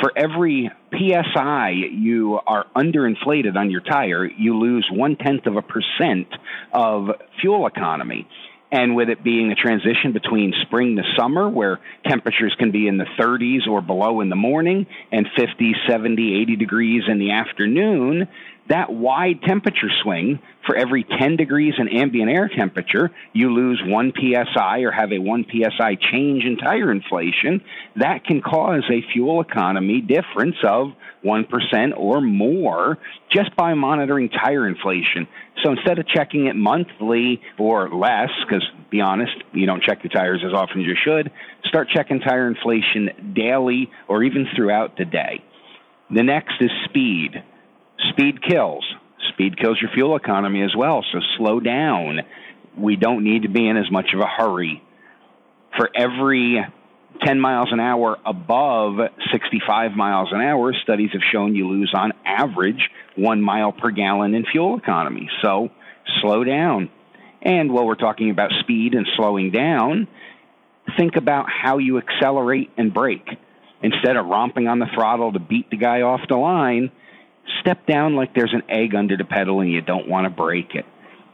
for 0.00 0.12
every 0.16 0.70
psi 0.92 1.70
you 1.70 2.38
are 2.46 2.66
underinflated 2.76 3.56
on 3.56 3.70
your 3.70 3.80
tire, 3.80 4.26
you 4.26 4.58
lose 4.58 4.88
one 4.92 5.16
tenth 5.16 5.46
of 5.46 5.56
a 5.56 5.62
percent 5.62 6.28
of 6.72 7.08
fuel 7.40 7.66
economy. 7.66 8.26
And 8.72 8.94
with 8.94 9.08
it 9.08 9.24
being 9.24 9.50
a 9.50 9.56
transition 9.56 10.12
between 10.12 10.54
spring 10.62 10.94
to 10.94 11.02
summer, 11.18 11.48
where 11.48 11.80
temperatures 12.06 12.54
can 12.56 12.70
be 12.70 12.86
in 12.86 12.98
the 12.98 13.06
30s 13.18 13.66
or 13.68 13.82
below 13.82 14.20
in 14.20 14.28
the 14.28 14.36
morning 14.36 14.86
and 15.10 15.26
50, 15.36 15.74
70, 15.88 16.40
80 16.42 16.56
degrees 16.56 17.02
in 17.08 17.18
the 17.18 17.32
afternoon, 17.32 18.28
that 18.70 18.92
wide 18.92 19.42
temperature 19.42 19.90
swing 20.02 20.38
for 20.64 20.76
every 20.76 21.04
10 21.04 21.36
degrees 21.36 21.74
in 21.76 21.88
ambient 21.88 22.30
air 22.30 22.48
temperature, 22.48 23.10
you 23.32 23.52
lose 23.52 23.82
1 23.84 24.12
psi 24.16 24.80
or 24.80 24.92
have 24.92 25.12
a 25.12 25.18
1 25.18 25.46
psi 25.50 25.96
change 26.12 26.44
in 26.44 26.56
tire 26.56 26.92
inflation. 26.92 27.60
That 27.96 28.24
can 28.24 28.40
cause 28.40 28.84
a 28.88 29.02
fuel 29.12 29.40
economy 29.40 30.00
difference 30.00 30.56
of 30.64 30.92
1% 31.24 31.98
or 31.98 32.20
more 32.20 32.98
just 33.34 33.54
by 33.56 33.74
monitoring 33.74 34.28
tire 34.28 34.68
inflation. 34.68 35.26
So 35.64 35.72
instead 35.72 35.98
of 35.98 36.06
checking 36.06 36.46
it 36.46 36.54
monthly 36.54 37.42
or 37.58 37.90
less, 37.90 38.30
because 38.46 38.64
be 38.88 39.00
honest, 39.00 39.32
you 39.52 39.66
don't 39.66 39.82
check 39.82 40.04
your 40.04 40.10
tires 40.10 40.42
as 40.46 40.52
often 40.54 40.80
as 40.80 40.86
you 40.86 40.96
should, 41.04 41.30
start 41.64 41.88
checking 41.92 42.20
tire 42.20 42.46
inflation 42.46 43.34
daily 43.34 43.90
or 44.08 44.22
even 44.22 44.46
throughout 44.54 44.96
the 44.96 45.04
day. 45.04 45.42
The 46.10 46.22
next 46.22 46.54
is 46.60 46.70
speed. 46.86 47.42
Speed 48.08 48.42
kills. 48.42 48.84
Speed 49.32 49.58
kills 49.58 49.78
your 49.80 49.90
fuel 49.92 50.16
economy 50.16 50.62
as 50.62 50.74
well, 50.76 51.04
so 51.12 51.20
slow 51.36 51.60
down. 51.60 52.20
We 52.76 52.96
don't 52.96 53.24
need 53.24 53.42
to 53.42 53.48
be 53.48 53.68
in 53.68 53.76
as 53.76 53.90
much 53.90 54.06
of 54.14 54.20
a 54.20 54.26
hurry. 54.26 54.82
For 55.76 55.90
every 55.94 56.64
10 57.24 57.40
miles 57.40 57.68
an 57.70 57.80
hour 57.80 58.16
above 58.24 58.96
65 59.32 59.92
miles 59.92 60.28
an 60.32 60.40
hour, 60.40 60.72
studies 60.82 61.10
have 61.12 61.22
shown 61.32 61.54
you 61.54 61.68
lose 61.68 61.92
on 61.94 62.12
average 62.24 62.88
one 63.16 63.42
mile 63.42 63.72
per 63.72 63.90
gallon 63.90 64.34
in 64.34 64.44
fuel 64.50 64.78
economy. 64.78 65.28
So 65.42 65.70
slow 66.22 66.44
down. 66.44 66.90
And 67.42 67.72
while 67.72 67.86
we're 67.86 67.94
talking 67.94 68.30
about 68.30 68.50
speed 68.60 68.94
and 68.94 69.06
slowing 69.16 69.50
down, 69.50 70.08
think 70.98 71.16
about 71.16 71.46
how 71.48 71.78
you 71.78 71.98
accelerate 71.98 72.70
and 72.76 72.92
brake. 72.92 73.28
Instead 73.82 74.16
of 74.16 74.26
romping 74.26 74.68
on 74.68 74.78
the 74.78 74.86
throttle 74.94 75.32
to 75.32 75.38
beat 75.38 75.70
the 75.70 75.76
guy 75.76 76.02
off 76.02 76.20
the 76.28 76.36
line, 76.36 76.90
step 77.60 77.86
down 77.86 78.14
like 78.14 78.34
there's 78.34 78.54
an 78.54 78.62
egg 78.68 78.94
under 78.94 79.16
the 79.16 79.24
pedal 79.24 79.60
and 79.60 79.70
you 79.70 79.80
don't 79.80 80.08
want 80.08 80.24
to 80.24 80.30
break 80.30 80.74
it. 80.74 80.84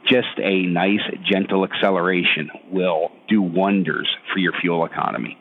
Just 0.05 0.39
a 0.41 0.61
nice, 0.63 1.01
gentle 1.29 1.65
acceleration 1.65 2.49
will 2.71 3.11
do 3.27 3.41
wonders 3.41 4.07
for 4.31 4.39
your 4.39 4.53
fuel 4.61 4.85
economy. 4.85 5.37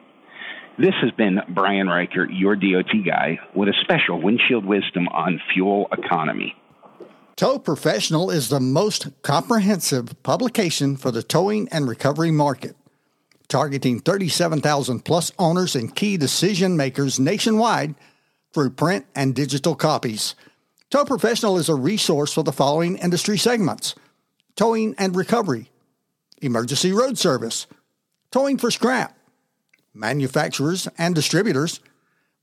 This 0.79 0.95
has 1.01 1.11
been 1.13 1.41
Brian 1.49 1.89
Riker, 1.89 2.31
your 2.31 2.55
DOT 2.55 2.91
guy, 3.05 3.39
with 3.55 3.69
a 3.69 3.75
special 3.83 4.21
windshield 4.21 4.67
wisdom 4.67 5.09
on 5.09 5.41
fuel 5.55 5.89
economy. 5.91 6.55
Tow 7.37 7.59
Professional 7.59 8.31
is 8.31 8.49
the 8.49 8.61
most 8.61 9.09
comprehensive 9.23 10.23
publication 10.23 10.97
for 10.97 11.11
the 11.11 11.23
towing 11.23 11.69
and 11.71 11.89
recovery 11.89 12.31
market, 12.31 12.77
targeting 13.49 14.01
37,000 14.01 15.05
plus 15.05 15.33
owners 15.39 15.77
and 15.77 15.95
key 15.95 16.17
decision 16.17 16.77
makers 16.77 17.21
nationwide 17.21 17.95
through 18.53 18.71
print 18.71 19.07
and 19.15 19.35
digital 19.35 19.75
copies. 19.75 20.35
Tow 20.89 21.05
Professional 21.05 21.59
is 21.59 21.69
a 21.69 21.75
resource 21.75 22.33
for 22.33 22.45
the 22.45 22.53
following 22.53 22.97
industry 22.97 23.39
segments 23.39 23.95
towing 24.55 24.95
and 24.97 25.15
recovery, 25.15 25.71
emergency 26.41 26.91
road 26.91 27.19
service, 27.19 27.67
towing 28.31 28.57
for 28.57 28.71
scrap, 28.71 29.15
manufacturers 29.93 30.89
and 30.97 31.15
distributors, 31.15 31.81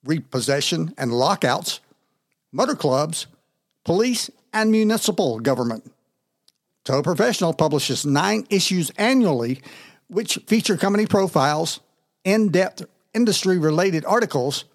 repossession 0.04 0.94
and 0.98 1.12
lockouts, 1.12 1.80
motor 2.52 2.76
clubs, 2.76 3.26
police 3.84 4.30
and 4.52 4.72
municipal 4.72 5.40
government. 5.40 5.92
Tow 6.84 7.02
Professional 7.02 7.54
publishes 7.54 8.06
nine 8.06 8.46
issues 8.50 8.92
annually, 8.98 9.62
which 10.08 10.38
feature 10.48 10.76
company 10.76 11.06
profiles, 11.06 11.80
in 12.26 12.50
depth 12.50 12.84
industry 13.14 13.58
related 13.58 14.04
articles, 14.06 14.66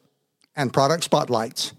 and 0.57 0.73
product 0.73 1.05
spotlights. 1.05 1.73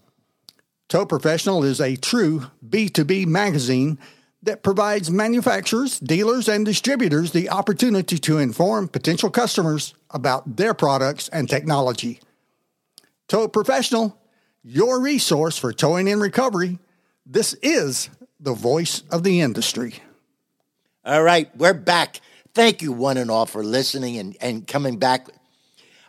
Tow 0.90 1.06
Professional 1.06 1.64
is 1.64 1.80
a 1.80 1.96
true 1.96 2.48
B2B 2.68 3.28
magazine 3.28 4.00
that 4.42 4.64
provides 4.64 5.12
manufacturers, 5.12 6.00
dealers, 6.00 6.50
and 6.50 6.66
distributors 6.66 7.32
the 7.32 7.52
opportunity 7.52 8.18
to 8.18 8.40
inform 8.40 8.88
potential 8.88 9.30
customers 9.30 9.94
about 10.10 10.58
their 10.58 10.74
products 10.74 11.30
and 11.30 11.48
technology. 11.48 12.20
Tow 13.28 13.48
Professional, 13.48 14.18
your 14.64 15.00
resource 15.00 15.60
for 15.60 15.72
towing 15.72 16.10
and 16.10 16.20
recovery. 16.20 16.80
This 17.24 17.54
is 17.62 18.10
the 18.40 18.56
voice 18.56 19.04
of 19.12 19.24
the 19.24 19.42
industry. 19.42 19.94
All 21.06 21.22
right, 21.22 21.56
we're 21.56 21.76
back. 21.76 22.20
Thank 22.56 22.82
you, 22.82 22.92
one 22.94 23.18
and 23.18 23.30
all, 23.30 23.46
for 23.46 23.64
listening 23.64 24.18
and, 24.18 24.36
and 24.42 24.66
coming 24.66 24.98
back. 24.98 25.28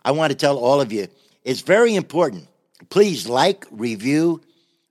I 0.02 0.12
want 0.12 0.30
to 0.30 0.38
tell 0.38 0.56
all 0.56 0.80
of 0.80 0.90
you 0.90 1.08
it's 1.44 1.60
very 1.60 1.94
important. 1.94 2.48
Please 2.88 3.28
like, 3.28 3.66
review, 3.70 4.40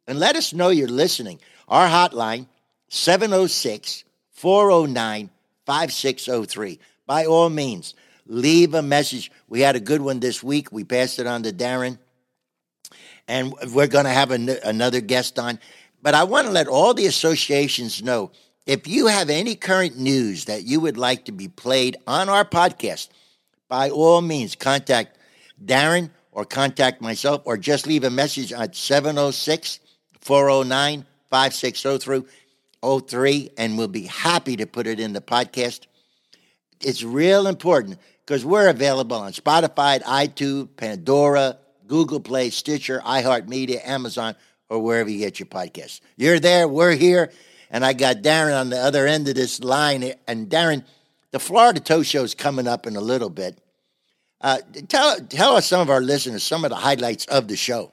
and 0.09 0.19
let 0.19 0.35
us 0.35 0.53
know 0.53 0.69
you're 0.69 0.87
listening. 0.87 1.39
Our 1.67 1.87
hotline, 1.87 2.47
706 2.87 4.03
409 4.31 5.29
5603. 5.67 6.79
By 7.05 7.25
all 7.25 7.49
means, 7.49 7.93
leave 8.25 8.73
a 8.73 8.81
message. 8.81 9.31
We 9.47 9.61
had 9.61 9.75
a 9.75 9.79
good 9.79 10.01
one 10.01 10.19
this 10.19 10.41
week. 10.41 10.71
We 10.71 10.83
passed 10.83 11.19
it 11.19 11.27
on 11.27 11.43
to 11.43 11.51
Darren, 11.51 11.99
and 13.27 13.53
we're 13.71 13.85
going 13.85 14.05
to 14.05 14.11
have 14.11 14.31
an, 14.31 14.49
another 14.63 14.99
guest 14.99 15.37
on. 15.37 15.59
But 16.01 16.15
I 16.15 16.23
want 16.23 16.47
to 16.47 16.51
let 16.51 16.67
all 16.67 16.95
the 16.95 17.05
associations 17.05 18.01
know 18.01 18.31
if 18.65 18.87
you 18.87 19.07
have 19.07 19.29
any 19.29 19.53
current 19.53 19.95
news 19.95 20.45
that 20.45 20.63
you 20.63 20.79
would 20.79 20.97
like 20.97 21.25
to 21.25 21.31
be 21.31 21.49
played 21.49 21.97
on 22.07 22.29
our 22.29 22.45
podcast, 22.45 23.09
by 23.67 23.91
all 23.91 24.21
means, 24.21 24.55
contact 24.55 25.19
Darren 25.63 26.09
or 26.31 26.45
contact 26.45 26.99
myself 26.99 27.43
or 27.45 27.57
just 27.57 27.85
leave 27.85 28.03
a 28.03 28.09
message 28.09 28.51
at 28.51 28.75
706 28.75 29.79
409 30.21 31.05
5603. 31.29 32.23
03, 32.81 33.51
and 33.57 33.77
we'll 33.77 33.87
be 33.87 34.03
happy 34.03 34.55
to 34.55 34.65
put 34.65 34.87
it 34.87 34.99
in 34.99 35.13
the 35.13 35.21
podcast. 35.21 35.87
It's 36.81 37.03
real 37.03 37.47
important 37.47 37.99
because 38.25 38.45
we're 38.45 38.69
available 38.69 39.17
on 39.17 39.33
Spotify, 39.33 40.01
iTunes, 40.03 40.69
Pandora, 40.77 41.57
Google 41.87 42.19
Play, 42.19 42.51
Stitcher, 42.51 43.01
iHeartMedia, 43.03 43.85
Amazon, 43.85 44.35
or 44.69 44.79
wherever 44.79 45.09
you 45.09 45.19
get 45.19 45.39
your 45.39 45.47
podcasts. 45.47 45.99
You're 46.15 46.39
there, 46.39 46.67
we're 46.67 46.95
here, 46.95 47.31
and 47.69 47.83
I 47.83 47.93
got 47.93 48.17
Darren 48.17 48.59
on 48.59 48.69
the 48.69 48.77
other 48.77 49.07
end 49.07 49.27
of 49.27 49.35
this 49.35 49.61
line. 49.61 50.13
And 50.27 50.47
Darren, 50.47 50.85
the 51.31 51.39
Florida 51.39 51.79
Tow 51.79 52.03
Show 52.03 52.23
is 52.23 52.35
coming 52.35 52.67
up 52.67 52.87
in 52.87 52.95
a 52.95 53.01
little 53.01 53.29
bit. 53.29 53.59
Uh, 54.41 54.59
tell 54.87 55.17
tell 55.19 55.57
us 55.57 55.65
some 55.65 55.81
of 55.81 55.89
our 55.89 55.99
listeners 55.99 56.43
some 56.43 56.63
of 56.63 56.69
the 56.69 56.77
highlights 56.77 57.25
of 57.25 57.49
the 57.49 57.57
show. 57.57 57.91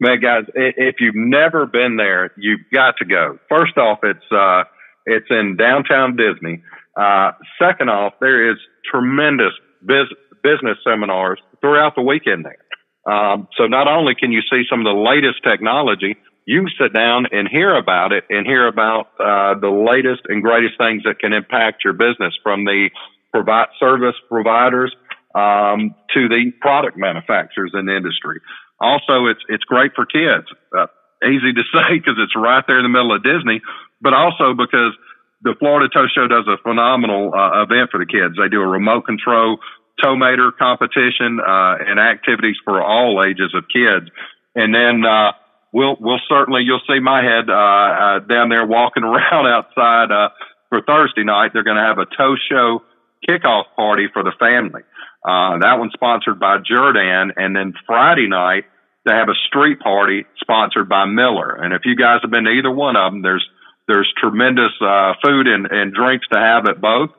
Man, 0.00 0.18
guys, 0.18 0.44
if 0.54 0.96
you've 0.98 1.14
never 1.14 1.66
been 1.66 1.96
there, 1.96 2.32
you've 2.38 2.64
got 2.72 2.96
to 2.98 3.04
go. 3.04 3.38
First 3.50 3.76
off, 3.76 3.98
it's 4.02 4.24
uh, 4.32 4.64
it's 5.04 5.26
in 5.28 5.56
downtown 5.56 6.16
Disney. 6.16 6.62
Uh, 6.96 7.32
second 7.60 7.90
off, 7.90 8.14
there 8.18 8.50
is 8.50 8.56
tremendous 8.90 9.52
biz- 9.84 10.16
business 10.42 10.78
seminars 10.88 11.38
throughout 11.60 11.94
the 11.96 12.02
weekend 12.02 12.46
there. 12.46 12.64
Um, 13.12 13.48
so 13.58 13.66
not 13.66 13.88
only 13.88 14.14
can 14.14 14.32
you 14.32 14.40
see 14.50 14.62
some 14.70 14.80
of 14.80 14.84
the 14.84 14.98
latest 14.98 15.42
technology, 15.46 16.16
you 16.46 16.66
sit 16.80 16.94
down 16.94 17.26
and 17.30 17.46
hear 17.46 17.76
about 17.76 18.12
it 18.12 18.24
and 18.30 18.46
hear 18.46 18.66
about 18.66 19.08
uh, 19.20 19.60
the 19.60 19.68
latest 19.70 20.22
and 20.28 20.42
greatest 20.42 20.78
things 20.78 21.02
that 21.04 21.18
can 21.20 21.34
impact 21.34 21.84
your 21.84 21.92
business 21.92 22.34
from 22.42 22.64
the 22.64 22.88
provide 23.32 23.68
service 23.78 24.16
providers 24.28 24.94
um, 25.34 25.94
to 26.14 26.28
the 26.28 26.52
product 26.60 26.96
manufacturers 26.96 27.70
in 27.74 27.86
the 27.86 27.96
industry. 27.96 28.40
Also, 28.80 29.26
it's 29.26 29.40
it's 29.48 29.64
great 29.64 29.92
for 29.94 30.06
kids. 30.06 30.46
Uh, 30.76 30.86
easy 31.24 31.52
to 31.52 31.62
say 31.72 31.98
because 31.98 32.16
it's 32.18 32.34
right 32.36 32.64
there 32.66 32.78
in 32.78 32.84
the 32.84 32.92
middle 32.92 33.14
of 33.14 33.22
Disney, 33.22 33.60
but 34.00 34.14
also 34.14 34.54
because 34.54 34.96
the 35.42 35.54
Florida 35.58 35.88
Tow 35.92 36.06
Show 36.12 36.28
does 36.28 36.46
a 36.48 36.56
phenomenal 36.62 37.32
uh, 37.32 37.62
event 37.62 37.90
for 37.90 37.98
the 37.98 38.06
kids. 38.06 38.36
They 38.36 38.48
do 38.48 38.60
a 38.60 38.66
remote 38.66 39.06
control 39.06 39.58
Towmater 40.02 40.50
competition 40.56 41.40
uh, 41.40 41.76
and 41.80 42.00
activities 42.00 42.56
for 42.64 42.82
all 42.82 43.22
ages 43.24 43.52
of 43.54 43.64
kids, 43.68 44.08
and 44.54 44.74
then 44.74 45.04
uh, 45.04 45.32
we'll 45.72 45.96
we'll 46.00 46.20
certainly 46.28 46.62
you'll 46.64 46.84
see 46.88 47.00
my 47.00 47.22
head 47.22 47.48
uh, 47.48 47.52
uh, 47.52 48.18
down 48.20 48.48
there 48.48 48.64
walking 48.66 49.04
around 49.10 49.46
outside 49.46 50.10
uh, 50.10 50.30
for 50.68 50.80
Thursday 50.82 51.24
night. 51.24 51.52
They're 51.52 51.64
going 51.64 51.76
to 51.76 51.82
have 51.82 51.98
a 51.98 52.06
tow 52.06 52.36
show 52.50 52.82
kickoff 53.28 53.64
party 53.76 54.06
for 54.12 54.22
the 54.22 54.32
family. 54.38 54.82
Uh, 55.24 55.58
that 55.60 55.78
one's 55.78 55.92
sponsored 55.92 56.40
by 56.40 56.58
Jerr-Dan. 56.58 57.32
And 57.36 57.54
then 57.54 57.74
Friday 57.86 58.28
night, 58.28 58.64
they 59.04 59.12
have 59.12 59.28
a 59.28 59.38
street 59.48 59.80
party 59.80 60.24
sponsored 60.40 60.88
by 60.88 61.04
Miller. 61.06 61.54
And 61.56 61.72
if 61.74 61.82
you 61.84 61.96
guys 61.96 62.20
have 62.22 62.30
been 62.30 62.44
to 62.44 62.50
either 62.50 62.70
one 62.70 62.96
of 62.96 63.12
them, 63.12 63.22
there's, 63.22 63.46
there's 63.88 64.10
tremendous, 64.16 64.72
uh, 64.80 65.14
food 65.22 65.46
and, 65.46 65.66
and 65.70 65.92
drinks 65.92 66.26
to 66.32 66.38
have 66.38 66.66
at 66.68 66.80
both. 66.80 67.10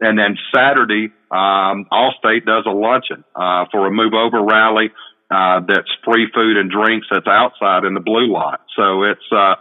And 0.00 0.18
then 0.18 0.38
Saturday, 0.54 1.12
um, 1.30 1.86
Allstate 1.92 2.46
does 2.46 2.64
a 2.66 2.70
luncheon, 2.72 3.24
uh, 3.36 3.66
for 3.70 3.86
a 3.86 3.90
move 3.90 4.14
over 4.14 4.42
rally, 4.42 4.90
uh, 5.30 5.60
that's 5.68 5.90
free 6.04 6.28
food 6.34 6.56
and 6.56 6.70
drinks 6.70 7.06
that's 7.10 7.28
outside 7.28 7.84
in 7.84 7.94
the 7.94 8.00
blue 8.00 8.32
lot. 8.32 8.60
So 8.76 9.02
it's, 9.04 9.28
uh, 9.30 9.56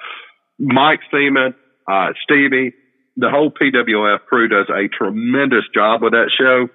Mike 0.58 1.02
Seaman, 1.12 1.56
uh, 1.90 2.14
Stevie, 2.24 2.74
the 3.20 3.30
whole 3.30 3.52
PWF 3.52 4.26
crew 4.28 4.48
does 4.48 4.68
a 4.70 4.88
tremendous 4.88 5.66
job 5.74 6.02
with 6.02 6.14
that 6.14 6.32
show. 6.32 6.70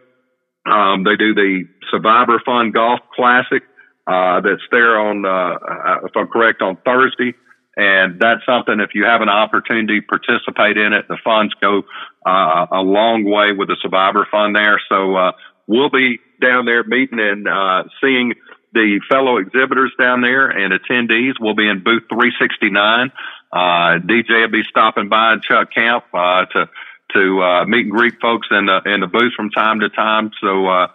Um, 0.71 1.05
they 1.05 1.17
do 1.17 1.35
the 1.35 1.65
Survivor 1.91 2.41
Fund 2.45 2.75
Golf 2.75 3.01
Classic 3.15 3.63
uh, 4.07 4.41
that's 4.41 4.65
there 4.71 5.01
on, 5.01 5.25
uh, 5.25 6.07
if 6.07 6.13
I'm 6.17 6.29
correct, 6.29 6.61
on 6.61 6.77
Thursday. 6.85 7.35
And 7.77 8.21
that's 8.21 8.45
something, 8.47 8.79
if 8.79 8.91
you 8.95 9.05
have 9.05 9.21
an 9.21 9.29
opportunity 9.29 10.01
to 10.01 10.07
participate 10.07 10.77
in 10.77 10.93
it, 10.93 11.09
the 11.09 11.19
funds 11.25 11.53
go 11.61 11.83
uh, 12.25 12.67
a 12.71 12.83
long 12.83 13.25
way 13.25 13.53
with 13.57 13.69
the 13.69 13.77
Survivor 13.83 14.29
Fund 14.31 14.55
there. 14.55 14.81
So 14.89 15.17
uh, 15.17 15.33
we'll 15.67 15.91
be 15.91 16.21
down 16.41 16.67
there 16.67 16.85
meeting 16.85 17.19
and 17.19 17.49
uh, 17.49 17.85
seeing 18.01 18.35
the 18.73 19.01
fellow 19.11 19.39
exhibitors 19.39 19.93
down 19.99 20.21
there 20.21 20.51
and 20.51 20.73
attendees. 20.73 21.35
We'll 21.41 21.55
be 21.55 21.69
in 21.69 21.83
booth 21.83 22.05
369. 22.11 23.11
Uh, 23.55 24.01
DJ 24.01 24.43
will 24.43 24.49
be 24.49 24.65
stopping 24.65 25.09
by 25.09 25.33
and 25.33 25.43
Chuck 25.43 25.73
Camp 25.73 26.05
uh, 26.13 26.45
to 26.47 26.69
to 27.13 27.41
uh, 27.41 27.65
meet 27.67 27.83
and 27.83 27.91
greet 27.93 28.21
folks 28.21 28.49
in 28.51 28.67
the 28.67 28.83
in 28.85 29.01
the 29.01 29.07
booth 29.07 29.33
from 29.35 29.51
time 29.51 29.79
to 29.79 29.89
time. 29.89 30.33
So, 30.41 30.67
uh, 30.67 30.89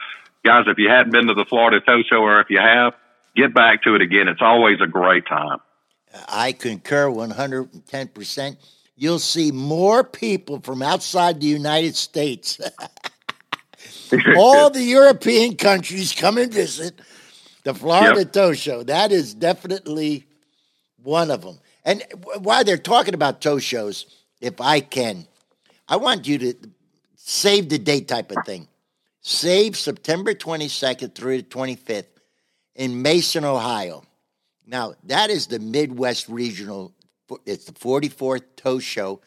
guys, 0.44 0.66
if 0.68 0.78
you 0.78 0.90
hadn't 0.90 1.14
been 1.14 1.28
to 1.28 1.34
the 1.34 1.46
Florida 1.46 1.80
Tow 1.80 2.04
Show, 2.04 2.18
or 2.18 2.42
if 2.42 2.50
you 2.50 2.60
have, 2.60 2.96
get 3.34 3.54
back 3.54 3.84
to 3.84 3.96
it 3.96 4.02
again. 4.02 4.28
It's 4.28 4.42
always 4.42 4.82
a 4.82 4.88
great 4.88 5.26
time. 5.26 5.60
I 6.28 6.52
concur 6.52 7.10
110%. 7.10 8.58
You'll 8.98 9.20
see 9.20 9.54
more 9.54 10.04
people 10.04 10.60
from 10.60 10.82
outside 10.82 11.40
the 11.40 11.48
United 11.48 11.96
States. 11.96 12.60
All 14.38 14.70
the 14.70 14.84
European 14.84 15.56
countries 15.56 16.12
come 16.14 16.38
and 16.38 16.52
visit 16.52 17.00
the 17.64 17.74
Florida 17.74 18.22
yep. 18.22 18.34
Tow 18.34 18.54
Show. 18.54 18.84
That 18.84 19.14
is 19.14 19.34
definitely 19.34 20.26
one 21.02 21.32
of 21.32 21.42
them. 21.44 21.60
And 21.86 22.04
while 22.40 22.64
they're 22.64 22.78
talking 22.78 23.14
about 23.14 23.42
tow 23.42 23.60
shows, 23.60 24.06
if 24.42 24.60
I 24.62 24.80
can, 24.80 25.28
I 25.88 25.96
want 25.98 26.28
you 26.28 26.38
to 26.40 26.54
save 27.16 27.70
the 27.70 27.80
date 27.80 28.08
type 28.08 28.32
of 28.32 28.46
thing. 28.46 28.68
Save 29.22 29.78
September 29.78 30.34
22nd 30.34 31.14
through 31.14 31.38
the 31.38 31.44
25th 31.44 32.06
in 32.76 33.02
Mason, 33.02 33.44
Ohio. 33.44 34.04
Now, 34.66 34.94
that 35.06 35.30
is 35.30 35.48
the 35.48 35.60
Midwest 35.60 36.30
Regional, 36.30 36.94
it's 37.46 37.66
the 37.66 37.74
44th 37.74 38.44
Tow 38.56 38.80
Show. 38.80 39.22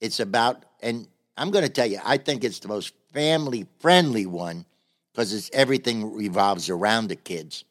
It's 0.00 0.18
about, 0.18 0.64
and 0.80 1.06
I'm 1.36 1.50
going 1.50 1.64
to 1.64 1.70
tell 1.70 1.86
you, 1.86 2.00
I 2.04 2.16
think 2.16 2.42
it's 2.42 2.58
the 2.58 2.68
most 2.68 2.94
family 3.12 3.66
friendly 3.78 4.26
one 4.26 4.64
because 5.12 5.32
it's 5.32 5.50
everything 5.52 6.14
revolves 6.14 6.70
around 6.70 7.08
the 7.08 7.16
kids. 7.16 7.64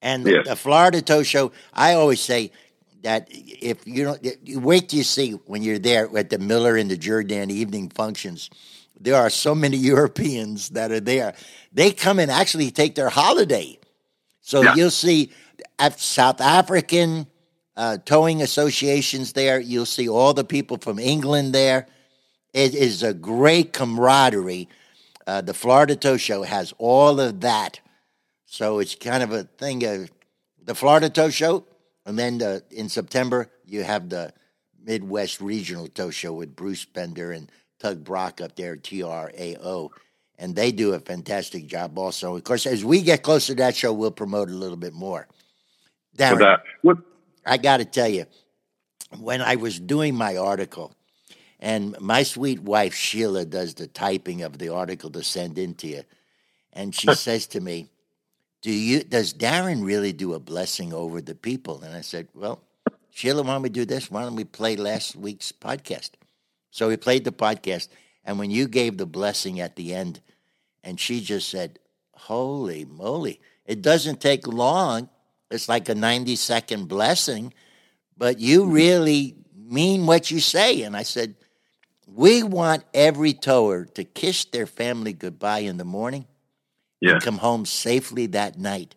And 0.00 0.26
yes. 0.26 0.46
the, 0.46 0.56
Florida 0.56 1.00
Tow 1.00 1.22
Show, 1.22 1.52
I 1.72 1.94
always 1.94 2.20
say, 2.20 2.52
that 3.02 3.28
if 3.30 3.86
you 3.86 4.04
don't 4.04 4.26
you 4.44 4.60
wait 4.60 4.88
till 4.88 4.98
you 4.98 5.04
see 5.04 5.32
when 5.46 5.62
you're 5.62 5.78
there 5.78 6.08
at 6.16 6.30
the 6.30 6.38
Miller 6.38 6.76
and 6.76 6.90
the 6.90 6.96
Jerr-Dan 6.96 7.50
evening 7.50 7.90
functions, 7.90 8.48
there 9.00 9.16
are 9.16 9.30
so 9.30 9.54
many 9.54 9.76
Europeans 9.92 10.70
that 10.70 10.90
are 10.90 11.00
there. 11.00 11.34
They 11.72 11.92
come 11.92 12.18
and 12.18 12.30
actually 12.30 12.70
take 12.70 12.94
their 12.94 13.10
holiday. 13.10 13.78
So 14.40 14.62
yeah. 14.62 14.74
you'll 14.74 14.90
see 14.90 15.30
South 15.96 16.40
African 16.40 17.26
uh, 17.76 17.98
towing 18.04 18.42
associations 18.42 19.32
there. 19.32 19.60
You'll 19.60 19.86
see 19.86 20.08
all 20.08 20.34
the 20.34 20.44
people 20.44 20.78
from 20.78 20.98
England 20.98 21.54
there. 21.54 21.86
It 22.52 22.74
is 22.74 23.02
a 23.02 23.14
great 23.14 23.72
camaraderie. 23.72 24.68
Uh, 25.26 25.40
the 25.40 25.54
Florida 25.54 25.96
Tow 25.96 26.16
Show 26.16 26.42
has 26.42 26.74
all 26.78 27.20
of 27.20 27.40
that. 27.40 27.80
So 28.46 28.80
it's 28.80 28.94
kind 28.94 29.22
of 29.22 29.32
a 29.32 29.44
thing 29.44 29.84
of 29.84 30.10
the 30.62 30.74
Florida 30.74 31.08
Tow 31.08 31.30
Show 31.30 31.64
and 32.06 32.18
then 32.18 32.38
the, 32.38 32.62
in 32.70 32.88
September, 32.88 33.50
you 33.64 33.84
have 33.84 34.08
the 34.08 34.32
Midwest 34.84 35.40
Regional 35.40 35.86
Tow 35.86 36.10
Show 36.10 36.32
with 36.32 36.56
Bruce 36.56 36.84
Bender 36.84 37.32
and 37.32 37.50
Tug 37.78 38.02
Brock 38.02 38.40
up 38.40 38.56
there, 38.56 38.76
TRAO. 38.76 39.90
And 40.38 40.56
they 40.56 40.72
do 40.72 40.94
a 40.94 40.98
fantastic 40.98 41.66
job 41.66 41.96
also. 41.98 42.36
Of 42.36 42.44
course, 42.44 42.66
as 42.66 42.84
we 42.84 43.02
get 43.02 43.22
closer 43.22 43.54
to 43.54 43.62
that 43.62 43.76
show, 43.76 43.92
we'll 43.92 44.10
promote 44.10 44.48
a 44.48 44.54
little 44.54 44.76
bit 44.76 44.94
more. 44.94 45.28
Darren, 46.16 46.38
that, 46.40 46.62
what? 46.82 46.98
I 47.46 47.56
got 47.58 47.78
to 47.78 47.84
tell 47.84 48.08
you, 48.08 48.26
when 49.18 49.40
I 49.40 49.56
was 49.56 49.78
doing 49.78 50.14
my 50.14 50.36
article, 50.36 50.94
and 51.60 51.98
my 52.00 52.24
sweet 52.24 52.60
wife 52.60 52.94
Sheila 52.94 53.44
does 53.44 53.74
the 53.74 53.86
typing 53.86 54.42
of 54.42 54.58
the 54.58 54.70
article 54.70 55.10
to 55.10 55.22
send 55.22 55.58
in 55.58 55.74
to 55.76 55.86
you, 55.86 56.02
and 56.72 56.94
she 56.94 57.14
says 57.14 57.46
to 57.48 57.60
me, 57.60 57.88
do 58.62 58.70
you 58.72 59.02
does 59.02 59.34
Darren 59.34 59.84
really 59.84 60.12
do 60.12 60.34
a 60.34 60.38
blessing 60.38 60.92
over 60.92 61.20
the 61.20 61.34
people? 61.34 61.82
And 61.82 61.94
I 61.94 62.00
said, 62.00 62.28
Well, 62.32 62.60
Sheila, 63.10 63.42
why 63.42 63.54
don't 63.54 63.62
we 63.62 63.68
do 63.68 63.84
this? 63.84 64.10
Why 64.10 64.22
don't 64.22 64.36
we 64.36 64.44
play 64.44 64.76
last 64.76 65.16
week's 65.16 65.52
podcast? 65.52 66.10
So 66.70 66.88
we 66.88 66.96
played 66.96 67.24
the 67.24 67.32
podcast, 67.32 67.88
and 68.24 68.38
when 68.38 68.50
you 68.50 68.68
gave 68.68 68.96
the 68.96 69.06
blessing 69.06 69.60
at 69.60 69.76
the 69.76 69.92
end, 69.92 70.20
and 70.84 70.98
she 70.98 71.20
just 71.20 71.48
said, 71.48 71.80
Holy 72.14 72.84
moly. 72.84 73.40
It 73.66 73.82
doesn't 73.82 74.20
take 74.20 74.46
long. 74.46 75.08
It's 75.50 75.68
like 75.68 75.88
a 75.88 75.94
90 75.94 76.36
second 76.36 76.86
blessing, 76.86 77.52
but 78.16 78.38
you 78.38 78.62
mm-hmm. 78.62 78.72
really 78.72 79.36
mean 79.56 80.06
what 80.06 80.30
you 80.30 80.38
say. 80.38 80.82
And 80.82 80.96
I 80.96 81.02
said, 81.02 81.34
We 82.06 82.44
want 82.44 82.84
every 82.94 83.32
tower 83.32 83.86
to 83.86 84.04
kiss 84.04 84.44
their 84.44 84.66
family 84.66 85.12
goodbye 85.12 85.60
in 85.60 85.78
the 85.78 85.84
morning 85.84 86.26
yeah. 87.02 87.14
and 87.14 87.22
come 87.22 87.38
home 87.38 87.66
safely 87.66 88.26
that 88.26 88.58
night. 88.58 88.94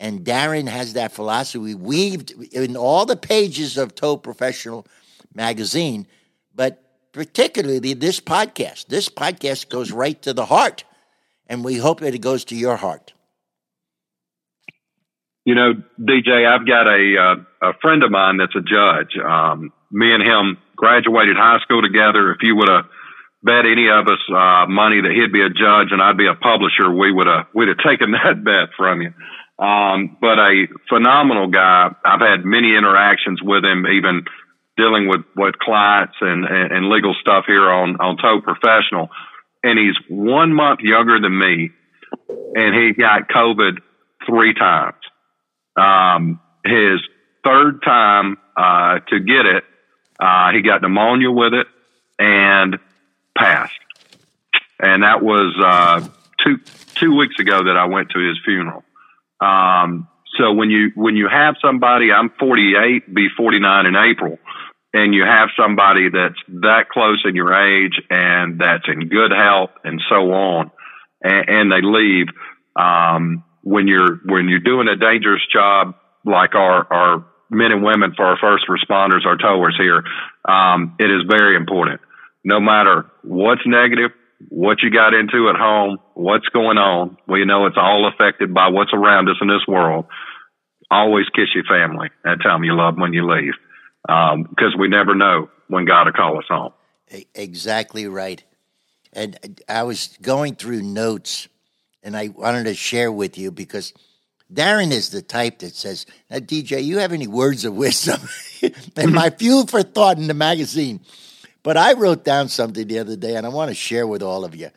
And 0.00 0.24
Darren 0.24 0.68
has 0.68 0.94
that 0.94 1.12
philosophy 1.12 1.74
weaved 1.74 2.32
in 2.52 2.76
all 2.76 3.06
the 3.06 3.16
pages 3.16 3.78
of 3.78 3.94
Tow 3.94 4.16
Professional 4.16 4.86
magazine, 5.34 6.06
but 6.54 6.82
particularly 7.12 7.94
this 7.94 8.18
podcast. 8.18 8.86
This 8.86 9.08
podcast 9.08 9.68
goes 9.68 9.92
right 9.92 10.20
to 10.22 10.32
the 10.32 10.46
heart, 10.46 10.84
and 11.46 11.64
we 11.64 11.76
hope 11.76 12.00
that 12.00 12.14
it 12.14 12.20
goes 12.20 12.44
to 12.46 12.56
your 12.56 12.76
heart. 12.76 13.12
You 15.44 15.54
know, 15.54 15.74
DJ, 16.00 16.46
I've 16.46 16.66
got 16.66 16.88
a 16.88 17.36
uh, 17.62 17.70
a 17.70 17.72
friend 17.80 18.02
of 18.02 18.10
mine 18.10 18.38
that's 18.38 18.56
a 18.56 18.62
judge 18.62 19.16
um, 19.22 19.72
me 19.90 20.12
and 20.12 20.22
him 20.22 20.58
graduated 20.74 21.36
high 21.36 21.60
school 21.60 21.82
together. 21.82 22.32
If 22.32 22.38
you 22.42 22.56
would 22.56 22.68
have 22.68 22.86
bet 23.44 23.68
any 23.68 23.88
of 23.92 24.08
us 24.08 24.24
uh, 24.32 24.64
money 24.66 25.04
that 25.04 25.12
he'd 25.12 25.32
be 25.32 25.44
a 25.44 25.52
judge 25.52 25.92
and 25.92 26.00
I'd 26.00 26.16
be 26.16 26.26
a 26.26 26.34
publisher, 26.34 26.90
we 26.90 27.12
would 27.12 27.28
have 27.28 27.46
we'd 27.54 27.68
have 27.68 27.78
taken 27.84 28.12
that 28.16 28.42
bet 28.42 28.72
from 28.76 29.02
you. 29.02 29.12
Um, 29.60 30.16
but 30.20 30.40
a 30.40 30.66
phenomenal 30.88 31.48
guy. 31.48 31.94
I've 32.04 32.20
had 32.20 32.44
many 32.44 32.74
interactions 32.74 33.40
with 33.42 33.64
him, 33.64 33.86
even 33.86 34.24
dealing 34.76 35.06
with 35.06 35.22
with 35.36 35.58
clients 35.60 36.16
and, 36.20 36.44
and, 36.44 36.72
and 36.72 36.88
legal 36.88 37.14
stuff 37.20 37.44
here 37.46 37.70
on 37.70 38.00
on 38.00 38.16
Tow 38.16 38.40
Professional. 38.40 39.10
And 39.62 39.78
he's 39.78 39.96
one 40.08 40.52
month 40.52 40.80
younger 40.80 41.20
than 41.20 41.38
me, 41.38 41.70
and 42.28 42.74
he 42.74 42.92
got 42.92 43.28
COVID 43.28 43.78
three 44.26 44.54
times. 44.54 45.00
Um, 45.76 46.40
his 46.64 47.00
third 47.44 47.82
time 47.82 48.36
uh, 48.56 49.00
to 49.08 49.20
get 49.20 49.46
it, 49.46 49.64
uh, 50.18 50.52
he 50.52 50.62
got 50.62 50.82
pneumonia 50.82 51.30
with 51.30 51.54
it 51.54 51.66
and 52.18 52.78
passed. 53.36 53.72
And 54.78 55.02
that 55.02 55.22
was 55.22 55.54
uh, 55.64 56.08
two 56.38 56.58
two 56.94 57.16
weeks 57.16 57.38
ago 57.38 57.64
that 57.64 57.76
I 57.76 57.86
went 57.86 58.10
to 58.10 58.18
his 58.18 58.38
funeral. 58.44 58.82
Um, 59.40 60.08
so 60.38 60.52
when 60.52 60.70
you 60.70 60.90
when 60.94 61.16
you 61.16 61.28
have 61.30 61.54
somebody, 61.62 62.10
I'm 62.10 62.30
48, 62.38 63.14
be 63.14 63.28
49 63.36 63.86
in 63.86 63.94
April, 63.96 64.38
and 64.92 65.14
you 65.14 65.24
have 65.24 65.50
somebody 65.56 66.08
that's 66.10 66.38
that 66.60 66.88
close 66.90 67.22
in 67.24 67.36
your 67.36 67.54
age 67.54 68.00
and 68.10 68.60
that's 68.60 68.84
in 68.88 69.08
good 69.08 69.30
health 69.30 69.70
and 69.84 70.00
so 70.08 70.32
on, 70.32 70.70
and, 71.22 71.48
and 71.48 71.72
they 71.72 71.82
leave. 71.82 72.26
Um, 72.76 73.44
when 73.62 73.86
you're 73.86 74.20
when 74.26 74.48
you're 74.48 74.60
doing 74.60 74.88
a 74.88 74.96
dangerous 74.96 75.42
job 75.52 75.94
like 76.24 76.54
our 76.54 76.92
our 76.92 77.26
men 77.50 77.72
and 77.72 77.82
women 77.84 78.12
for 78.16 78.24
our 78.24 78.38
first 78.38 78.64
responders, 78.68 79.24
our 79.24 79.36
towers 79.36 79.76
here, 79.80 80.02
um, 80.48 80.96
it 80.98 81.10
is 81.10 81.22
very 81.28 81.56
important. 81.56 82.00
No 82.44 82.60
matter 82.60 83.06
what's 83.22 83.62
negative, 83.66 84.10
what 84.48 84.82
you 84.82 84.90
got 84.90 85.14
into 85.14 85.48
at 85.48 85.56
home, 85.56 85.98
what's 86.14 86.48
going 86.48 86.78
on. 86.78 87.16
We 87.26 87.44
know 87.44 87.66
it's 87.66 87.78
all 87.78 88.08
affected 88.08 88.52
by 88.52 88.68
what's 88.68 88.92
around 88.92 89.28
us 89.28 89.36
in 89.40 89.48
this 89.48 89.66
world. 89.66 90.06
Always 90.90 91.26
kiss 91.34 91.48
your 91.54 91.64
family 91.64 92.10
and 92.24 92.40
tell 92.40 92.52
them 92.52 92.64
you 92.64 92.76
love 92.76 92.94
them 92.94 93.02
when 93.02 93.12
you 93.12 93.26
leave, 93.26 93.54
because 94.02 94.74
um, 94.74 94.78
we 94.78 94.88
never 94.88 95.14
know 95.14 95.48
when 95.68 95.86
God 95.86 96.04
will 96.04 96.12
call 96.12 96.38
us 96.38 96.44
home. 96.48 96.72
Exactly 97.34 98.06
right. 98.06 98.42
And 99.12 99.60
I 99.68 99.84
was 99.84 100.16
going 100.20 100.56
through 100.56 100.82
notes, 100.82 101.48
and 102.02 102.16
I 102.16 102.28
wanted 102.28 102.64
to 102.64 102.74
share 102.74 103.10
with 103.10 103.38
you 103.38 103.50
because 103.50 103.94
Darren 104.52 104.90
is 104.90 105.10
the 105.10 105.22
type 105.22 105.60
that 105.60 105.74
says, 105.74 106.04
now, 106.30 106.38
DJ, 106.38 106.84
you 106.84 106.98
have 106.98 107.12
any 107.12 107.26
words 107.26 107.64
of 107.64 107.74
wisdom? 107.74 108.20
and 108.96 109.12
my 109.12 109.30
fuel 109.38 109.66
for 109.66 109.82
thought 109.82 110.18
in 110.18 110.26
the 110.26 110.34
magazine 110.34 111.00
but 111.64 111.76
I 111.76 111.94
wrote 111.94 112.24
down 112.24 112.48
something 112.48 112.86
the 112.86 113.00
other 113.00 113.16
day 113.16 113.34
and 113.34 113.44
I 113.44 113.48
want 113.48 113.70
to 113.70 113.74
share 113.74 114.06
with 114.06 114.22
all 114.22 114.44
of 114.44 114.54
you. 114.54 114.70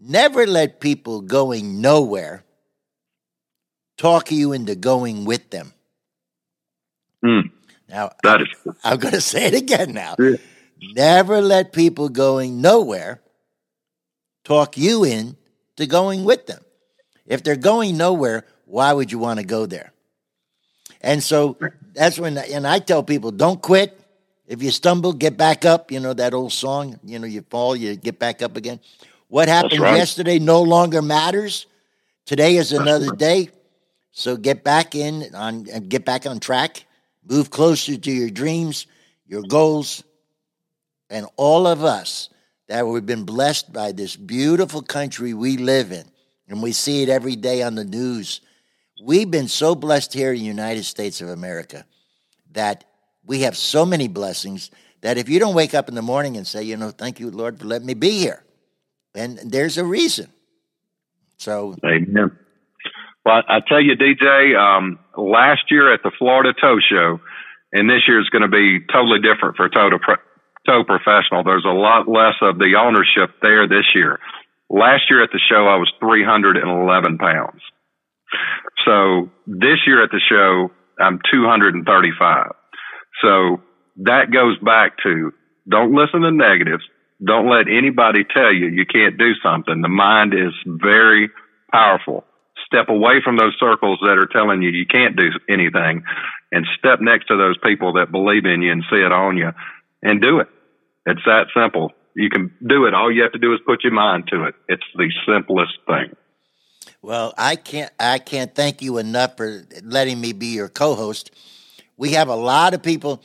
Never 0.00 0.46
let 0.46 0.80
people 0.80 1.20
going 1.20 1.82
nowhere 1.82 2.44
talk 3.98 4.30
you 4.30 4.52
into 4.52 4.76
going 4.76 5.26
with 5.26 5.50
them. 5.50 5.74
Mm, 7.22 7.50
now, 7.88 8.12
that 8.22 8.42
is. 8.42 8.48
I'm 8.84 8.98
going 8.98 9.14
to 9.14 9.20
say 9.20 9.46
it 9.46 9.54
again 9.54 9.92
now. 9.92 10.14
Yeah. 10.18 10.36
Never 10.94 11.42
let 11.42 11.72
people 11.72 12.08
going 12.08 12.60
nowhere 12.60 13.20
talk 14.44 14.76
you 14.76 15.04
in 15.04 15.36
to 15.76 15.86
going 15.86 16.24
with 16.24 16.46
them. 16.46 16.64
If 17.26 17.42
they're 17.42 17.56
going 17.56 17.96
nowhere, 17.96 18.46
why 18.66 18.92
would 18.92 19.10
you 19.10 19.18
want 19.18 19.40
to 19.40 19.46
go 19.46 19.66
there? 19.66 19.92
And 21.00 21.22
so 21.22 21.56
that's 21.92 22.18
when, 22.18 22.38
and 22.38 22.66
I 22.66 22.78
tell 22.78 23.02
people, 23.02 23.32
don't 23.32 23.60
quit, 23.60 24.00
if 24.48 24.62
you 24.62 24.70
stumble, 24.70 25.12
get 25.12 25.36
back 25.36 25.66
up. 25.66 25.92
You 25.92 26.00
know 26.00 26.14
that 26.14 26.32
old 26.32 26.52
song. 26.52 26.98
You 27.04 27.18
know, 27.18 27.26
you 27.26 27.42
fall, 27.42 27.76
you 27.76 27.94
get 27.96 28.18
back 28.18 28.40
up 28.40 28.56
again. 28.56 28.80
What 29.28 29.46
happened 29.46 29.80
right. 29.80 29.98
yesterday 29.98 30.38
no 30.38 30.62
longer 30.62 31.02
matters. 31.02 31.66
Today 32.24 32.56
is 32.56 32.72
another 32.72 33.14
day. 33.16 33.50
So 34.10 34.38
get 34.38 34.64
back 34.64 34.94
in 34.94 35.34
on 35.34 35.66
and 35.70 35.88
get 35.90 36.06
back 36.06 36.26
on 36.26 36.40
track. 36.40 36.86
Move 37.28 37.50
closer 37.50 37.98
to 37.98 38.10
your 38.10 38.30
dreams, 38.30 38.86
your 39.26 39.42
goals, 39.42 40.02
and 41.10 41.26
all 41.36 41.66
of 41.66 41.84
us 41.84 42.30
that 42.68 42.86
we've 42.86 43.04
been 43.04 43.24
blessed 43.24 43.70
by 43.70 43.92
this 43.92 44.16
beautiful 44.16 44.80
country 44.80 45.34
we 45.34 45.58
live 45.58 45.92
in, 45.92 46.04
and 46.48 46.62
we 46.62 46.72
see 46.72 47.02
it 47.02 47.10
every 47.10 47.36
day 47.36 47.62
on 47.62 47.74
the 47.74 47.84
news. 47.84 48.40
We've 49.04 49.30
been 49.30 49.48
so 49.48 49.74
blessed 49.74 50.14
here 50.14 50.32
in 50.32 50.38
the 50.38 50.44
United 50.44 50.84
States 50.84 51.20
of 51.20 51.28
America 51.28 51.84
that 52.52 52.84
we 53.28 53.42
have 53.42 53.56
so 53.56 53.86
many 53.86 54.08
blessings 54.08 54.70
that 55.02 55.18
if 55.18 55.28
you 55.28 55.38
don't 55.38 55.54
wake 55.54 55.74
up 55.74 55.88
in 55.88 55.94
the 55.94 56.02
morning 56.02 56.36
and 56.36 56.46
say, 56.46 56.62
you 56.62 56.76
know, 56.76 56.90
thank 56.90 57.20
you, 57.20 57.30
Lord, 57.30 57.60
for 57.60 57.66
letting 57.66 57.86
me 57.86 57.94
be 57.94 58.18
here, 58.18 58.42
and 59.14 59.38
there's 59.38 59.78
a 59.78 59.84
reason. 59.84 60.28
So, 61.36 61.76
amen. 61.84 62.36
Well, 63.24 63.42
I 63.46 63.60
tell 63.68 63.80
you, 63.80 63.94
DJ, 63.94 64.58
um, 64.58 64.98
last 65.16 65.70
year 65.70 65.92
at 65.92 66.02
the 66.02 66.10
Florida 66.18 66.52
Tow 66.58 66.78
Show, 66.80 67.20
and 67.72 67.88
this 67.88 68.08
year 68.08 68.18
is 68.20 68.28
going 68.30 68.42
to 68.42 68.48
be 68.48 68.80
totally 68.90 69.20
different 69.20 69.56
for 69.56 69.68
Tow, 69.68 69.90
to 69.90 69.98
tow 70.66 70.82
Professional. 70.84 71.44
There's 71.44 71.66
a 71.66 71.76
lot 71.76 72.08
less 72.08 72.34
of 72.40 72.58
the 72.58 72.74
ownership 72.80 73.36
there 73.42 73.68
this 73.68 73.84
year. 73.94 74.18
Last 74.70 75.10
year 75.10 75.22
at 75.22 75.30
the 75.30 75.38
show, 75.38 75.68
I 75.68 75.76
was 75.76 75.92
311 76.00 77.18
pounds. 77.18 77.60
So 78.84 79.30
this 79.46 79.78
year 79.86 80.02
at 80.02 80.10
the 80.10 80.20
show, 80.20 80.70
I'm 80.98 81.20
235. 81.30 82.52
So 83.22 83.62
that 83.98 84.30
goes 84.32 84.58
back 84.58 84.98
to 85.02 85.32
don't 85.68 85.94
listen 85.94 86.22
to 86.22 86.30
negatives. 86.30 86.84
Don't 87.24 87.50
let 87.50 87.66
anybody 87.68 88.24
tell 88.24 88.52
you 88.52 88.68
you 88.68 88.86
can't 88.86 89.18
do 89.18 89.32
something. 89.42 89.82
The 89.82 89.88
mind 89.88 90.34
is 90.34 90.54
very 90.66 91.30
powerful. 91.72 92.24
Step 92.66 92.88
away 92.88 93.20
from 93.24 93.36
those 93.36 93.56
circles 93.58 93.98
that 94.02 94.18
are 94.18 94.28
telling 94.30 94.62
you 94.62 94.70
you 94.70 94.86
can't 94.86 95.16
do 95.16 95.30
anything 95.48 96.04
and 96.52 96.66
step 96.78 97.00
next 97.00 97.26
to 97.26 97.36
those 97.36 97.56
people 97.62 97.94
that 97.94 98.12
believe 98.12 98.44
in 98.44 98.62
you 98.62 98.72
and 98.72 98.84
see 98.90 98.98
it 98.98 99.12
on 99.12 99.36
you 99.36 99.50
and 100.02 100.20
do 100.20 100.38
it. 100.40 100.48
It's 101.06 101.22
that 101.24 101.46
simple. 101.56 101.92
You 102.14 102.30
can 102.30 102.52
do 102.66 102.86
it. 102.86 102.94
All 102.94 103.12
you 103.12 103.22
have 103.22 103.32
to 103.32 103.38
do 103.38 103.52
is 103.52 103.60
put 103.66 103.82
your 103.82 103.92
mind 103.92 104.28
to 104.32 104.44
it. 104.44 104.54
It's 104.68 104.82
the 104.94 105.10
simplest 105.26 105.78
thing. 105.86 106.14
Well, 107.00 107.32
I 107.38 107.56
can't 107.56 107.92
I 107.98 108.18
can't 108.18 108.54
thank 108.54 108.82
you 108.82 108.98
enough 108.98 109.36
for 109.36 109.64
letting 109.82 110.20
me 110.20 110.32
be 110.32 110.46
your 110.46 110.68
co-host 110.68 111.30
we 111.98 112.12
have 112.12 112.28
a 112.28 112.34
lot 112.34 112.72
of 112.72 112.82
people 112.82 113.22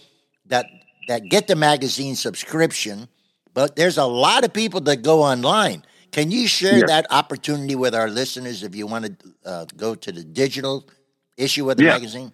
that 0.47 0.65
that 1.07 1.29
get 1.29 1.47
the 1.47 1.55
magazine 1.55 2.15
subscription, 2.15 3.07
but 3.53 3.75
there's 3.75 3.97
a 3.97 4.05
lot 4.05 4.43
of 4.43 4.51
people 4.51 4.81
that 4.81 5.01
go 5.01 5.21
online. 5.21 5.83
Can 6.11 6.31
you 6.31 6.47
share 6.47 6.85
that 6.87 7.07
opportunity 7.09 7.75
with 7.75 7.95
our 7.95 8.07
listeners 8.07 8.63
if 8.63 8.75
you 8.75 8.85
want 8.85 9.05
to 9.05 9.33
uh, 9.45 9.65
go 9.75 9.95
to 9.95 10.11
the 10.11 10.23
digital 10.23 10.87
issue 11.37 11.69
of 11.69 11.77
the 11.77 11.85
magazine? 11.85 12.31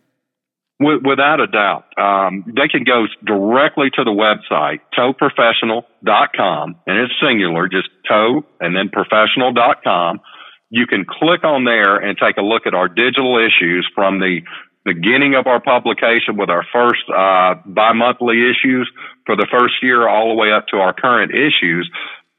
Without 0.82 1.42
a 1.42 1.48
doubt. 1.48 1.86
Um, 1.98 2.46
they 2.48 2.70
can 2.70 2.84
go 2.86 3.06
directly 3.26 3.90
to 3.96 4.04
the 4.04 4.12
website, 4.12 4.80
towprofessional.com, 4.98 6.76
and 6.88 6.98
it's 7.00 7.14
singular, 7.22 7.68
just 7.68 7.90
tow 8.08 8.46
and 8.62 8.76
then 8.76 8.90
professional.com. 8.90 10.22
You 10.70 10.86
can 10.86 11.06
click 11.06 11.44
on 11.44 11.66
there 11.66 11.98
and 11.98 12.18
take 12.18 12.38
a 12.38 12.42
look 12.42 12.68
at 12.68 12.74
our 12.74 12.88
digital 12.88 13.38
issues 13.38 13.90
from 13.94 14.20
the 14.20 14.42
beginning 14.86 15.36
of 15.36 15.48
our 15.48 15.60
publication 15.60 16.38
with 16.38 16.50
our 16.50 16.66
first 16.72 17.04
uh, 17.10 17.56
bi-monthly 17.66 18.50
issues 18.50 18.90
for 19.26 19.36
the 19.36 19.48
first 19.52 19.76
year 19.82 20.08
all 20.08 20.30
the 20.30 20.36
way 20.36 20.52
up 20.52 20.68
to 20.68 20.78
our 20.78 20.94
current 20.94 21.32
issues. 21.34 21.90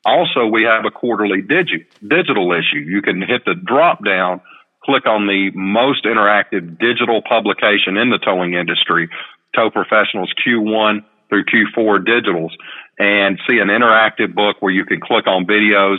Also, 0.05 0.47
we 0.47 0.63
have 0.65 0.85
a 0.87 0.91
quarterly 0.91 1.43
digi- 1.43 1.85
digital 2.07 2.53
issue. 2.53 2.79
You 2.79 3.03
can 3.03 3.21
hit 3.21 3.45
the 3.45 3.55
drop 3.55 4.05
down, 4.05 4.41
click 4.83 5.07
on 5.07 5.27
the 5.27 5.51
most 5.55 6.05
interactive 6.05 6.79
digital 6.79 7.21
publication 7.23 7.97
in 7.97 8.09
the 8.11 8.19
towing 8.19 8.55
industry, 8.55 9.11
Tow 9.55 9.71
Professionals 9.71 10.33
Q1 10.47 11.05
through 11.29 11.45
Q4 11.45 12.05
digitals, 12.05 12.51
and 12.99 13.39
see 13.49 13.59
an 13.59 13.69
interactive 13.69 14.35
book 14.35 14.57
where 14.61 14.73
you 14.73 14.85
can 14.85 15.01
click 15.01 15.27
on 15.27 15.45
videos 15.45 15.99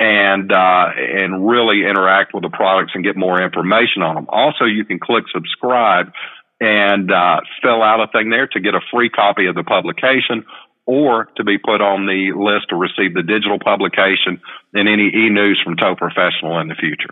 and 0.00 0.50
uh, 0.50 0.86
and 0.96 1.46
really 1.46 1.82
interact 1.82 2.32
with 2.32 2.42
the 2.42 2.48
products 2.48 2.92
and 2.94 3.04
get 3.04 3.16
more 3.16 3.40
information 3.40 4.02
on 4.02 4.14
them. 4.14 4.26
Also, 4.30 4.64
you 4.64 4.84
can 4.86 4.98
click 4.98 5.24
subscribe 5.32 6.10
and 6.58 7.12
uh, 7.12 7.40
fill 7.62 7.82
out 7.82 8.00
a 8.00 8.10
thing 8.10 8.30
there 8.30 8.46
to 8.46 8.60
get 8.60 8.74
a 8.74 8.80
free 8.90 9.10
copy 9.10 9.46
of 9.46 9.54
the 9.54 9.62
publication 9.62 10.46
or 10.86 11.26
to 11.36 11.44
be 11.44 11.58
put 11.58 11.82
on 11.82 12.06
the 12.06 12.32
list 12.34 12.70
to 12.70 12.76
receive 12.76 13.14
the 13.14 13.22
digital 13.22 13.58
publication 13.58 14.40
and 14.72 14.88
any 14.88 15.08
e-news 15.08 15.60
from 15.62 15.76
Tow 15.76 15.94
Professional 15.94 16.58
in 16.60 16.68
the 16.68 16.74
future. 16.74 17.10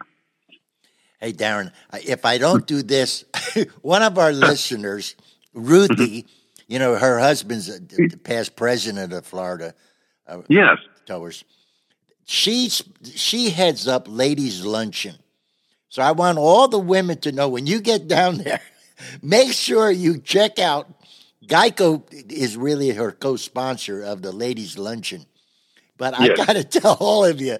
Hey, 1.21 1.33
Darren, 1.33 1.73
if 1.93 2.25
I 2.25 2.39
don't 2.39 2.67
do 2.67 2.83
this, 2.83 3.25
one 3.83 4.03
of 4.03 4.19
our 4.19 4.33
listeners, 4.33 5.15
Ruthie, 5.53 6.27
you 6.67 6.79
know, 6.79 6.97
her 6.97 7.19
husband's 7.19 7.67
the 7.67 8.19
past 8.23 8.57
president 8.57 9.13
of 9.13 9.27
Florida. 9.27 9.75
Uh, 10.27 10.43
yes. 10.49 10.79
Towers 11.07 11.45
she's 12.29 12.83
she 13.15 13.51
heads 13.51 13.89
up 13.89 14.07
ladies 14.07 14.65
luncheon. 14.65 15.17
So 15.89 16.03
I 16.03 16.13
want 16.13 16.37
all 16.37 16.69
the 16.69 16.79
women 16.79 17.19
to 17.21 17.33
know 17.33 17.49
when 17.49 17.67
you 17.67 17.81
get 17.81 18.07
down 18.07 18.37
there, 18.39 18.61
make 19.23 19.53
sure 19.53 19.91
you 19.91 20.19
check 20.19 20.59
out 20.59 20.87
Geico 21.47 22.03
is 22.31 22.57
really 22.57 22.91
her 22.91 23.11
co-sponsor 23.11 24.03
of 24.03 24.21
the 24.21 24.31
ladies' 24.31 24.77
luncheon. 24.77 25.25
But 25.97 26.19
I 26.19 26.29
got 26.37 26.53
to 26.53 26.65
tell 26.65 26.99
all 27.01 27.25
of 27.25 27.41
you, 27.41 27.57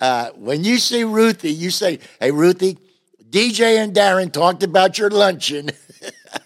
uh, 0.00 0.30
when 0.30 0.64
you 0.64 0.78
see 0.78 1.04
Ruthie, 1.04 1.52
you 1.52 1.70
say, 1.70 2.00
"Hey, 2.18 2.32
Ruthie, 2.32 2.76
DJ 3.30 3.78
and 3.78 3.94
Darren 3.94 4.32
talked 4.32 4.64
about 4.64 4.98
your 4.98 5.10
luncheon." 5.10 5.70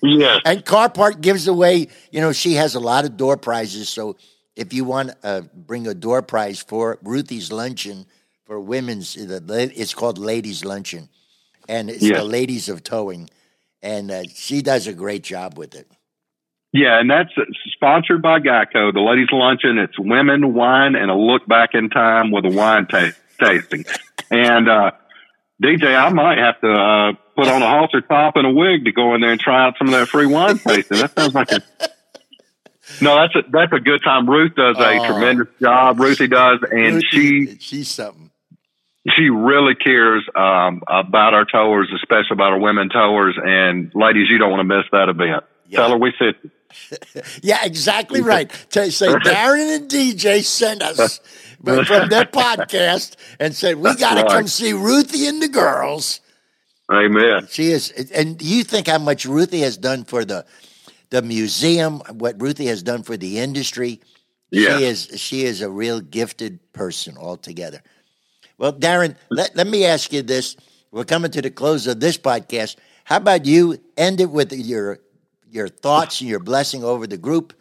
Yes. 0.00 0.40
And 0.44 0.64
Car 0.64 0.88
Park 0.88 1.20
gives 1.20 1.48
away, 1.48 1.88
you 2.12 2.20
know, 2.20 2.32
she 2.32 2.54
has 2.54 2.76
a 2.76 2.80
lot 2.80 3.04
of 3.04 3.16
door 3.16 3.36
prizes. 3.36 3.88
So 3.88 4.16
if 4.56 4.72
you 4.72 4.84
want 4.84 5.10
to 5.10 5.16
uh, 5.26 5.40
bring 5.54 5.86
a 5.86 5.94
door 5.94 6.22
prize 6.22 6.60
for 6.60 6.98
Ruthie's 7.02 7.50
Luncheon 7.52 8.06
for 8.44 8.60
women's, 8.60 9.16
it's 9.16 9.94
called 9.94 10.18
Ladies 10.18 10.64
Luncheon. 10.64 11.08
And 11.68 11.88
it's 11.88 12.02
Yes. 12.02 12.18
the 12.18 12.24
Ladies 12.24 12.68
of 12.68 12.82
Towing. 12.82 13.30
And 13.82 14.10
uh, 14.10 14.22
she 14.34 14.62
does 14.62 14.86
a 14.86 14.92
great 14.92 15.22
job 15.22 15.56
with 15.58 15.74
it. 15.74 15.88
Yeah, 16.72 16.98
and 17.00 17.10
that's 17.10 17.30
sponsored 17.74 18.22
by 18.22 18.40
Geico. 18.40 18.92
The 18.94 19.00
ladies' 19.00 19.28
luncheon. 19.30 19.76
It's 19.78 19.98
women, 19.98 20.54
wine, 20.54 20.94
and 20.94 21.10
a 21.10 21.14
look 21.14 21.46
back 21.46 21.70
in 21.74 21.90
time 21.90 22.30
with 22.30 22.46
a 22.46 22.50
wine 22.50 22.86
ta- 22.86 23.10
tasting. 23.38 23.84
And 24.30 24.70
uh, 24.70 24.92
DJ, 25.62 25.94
I 25.94 26.08
might 26.08 26.38
have 26.38 26.58
to 26.62 26.72
uh, 26.72 27.12
put 27.36 27.48
on 27.48 27.60
a 27.60 27.68
halter 27.68 28.00
top 28.00 28.36
and 28.36 28.46
a 28.46 28.50
wig 28.50 28.86
to 28.86 28.92
go 28.92 29.14
in 29.14 29.20
there 29.20 29.32
and 29.32 29.40
try 29.40 29.66
out 29.66 29.74
some 29.76 29.88
of 29.88 29.92
that 29.92 30.08
free 30.08 30.24
wine 30.24 30.58
tasting. 30.58 30.96
That 30.98 31.14
sounds 31.14 31.34
like 31.34 31.52
a 31.52 31.60
no. 33.00 33.16
That's 33.16 33.34
a 33.36 33.50
that's 33.50 33.72
a 33.72 33.80
good 33.80 34.02
time. 34.04 34.28
Ruth 34.28 34.54
does 34.54 34.76
a 34.78 34.98
Oh. 34.98 35.06
tremendous 35.06 35.48
job. 35.60 35.98
Ruthie 36.00 36.28
does, 36.28 36.58
and 36.70 37.02
she 37.10 37.56
she's 37.60 37.88
something. 37.90 38.30
she 39.16 39.30
really 39.30 39.74
cares 39.74 40.24
um, 40.36 40.82
about 40.88 41.34
our 41.34 41.44
towers, 41.44 41.88
especially 41.94 42.32
about 42.34 42.52
our 42.52 42.58
women 42.60 42.88
towers. 42.88 43.36
And 43.42 43.90
ladies, 43.94 44.28
you 44.30 44.38
don't 44.38 44.50
want 44.50 44.60
to 44.60 44.76
miss 44.76 44.84
that 44.92 45.08
event. 45.08 45.44
Yeah. 45.66 45.78
Tell 45.80 45.90
her 45.90 45.96
we 45.98 46.12
said. 46.18 46.34
Yeah, 47.42 47.58
exactly 47.64 48.22
right. 48.22 48.50
Say 48.70 48.88
Darren 48.88 49.76
and 49.76 49.90
DJ 49.90 50.42
sent 50.42 50.80
us 50.82 51.18
from 51.62 52.08
their 52.08 52.24
podcast 52.24 53.16
and 53.38 53.54
said, 53.54 53.76
We 53.76 53.94
got 53.96 54.14
to 54.14 54.22
Right. 54.22 54.30
come 54.30 54.46
see 54.48 54.72
Ruthie 54.72 55.26
and 55.26 55.42
the 55.42 55.48
girls. 55.48 56.20
Amen. 56.90 57.46
She 57.50 57.70
is, 57.72 57.90
and 58.14 58.40
you 58.40 58.64
think 58.64 58.86
how 58.88 58.98
much 58.98 59.26
Ruthie 59.26 59.60
has 59.60 59.76
done 59.76 60.04
for 60.04 60.24
the 60.24 60.46
the 61.12 61.20
museum, 61.20 62.00
what 62.18 62.40
Ruthie 62.40 62.66
has 62.66 62.82
done 62.82 63.02
for 63.02 63.18
the 63.18 63.38
industry. 63.38 64.00
Yeah. 64.50 64.78
She 64.78 64.84
is 64.84 65.08
she 65.16 65.44
is 65.44 65.60
a 65.60 65.70
real 65.70 66.00
gifted 66.00 66.58
person 66.72 67.18
altogether. 67.18 67.82
Well, 68.56 68.72
Darren, 68.72 69.16
let, 69.30 69.54
let 69.54 69.66
me 69.66 69.84
ask 69.84 70.10
you 70.12 70.22
this. 70.22 70.56
We're 70.90 71.04
coming 71.04 71.30
to 71.32 71.42
the 71.42 71.50
close 71.50 71.86
of 71.86 72.00
this 72.00 72.16
podcast. 72.16 72.76
How 73.04 73.18
about 73.18 73.44
you 73.44 73.78
end 73.96 74.22
it 74.22 74.30
with 74.30 74.52
your 74.52 75.00
your 75.50 75.68
thoughts 75.68 76.22
and 76.22 76.30
your 76.30 76.40
blessing 76.40 76.82
over 76.82 77.06
the 77.06 77.18
group? 77.18 77.52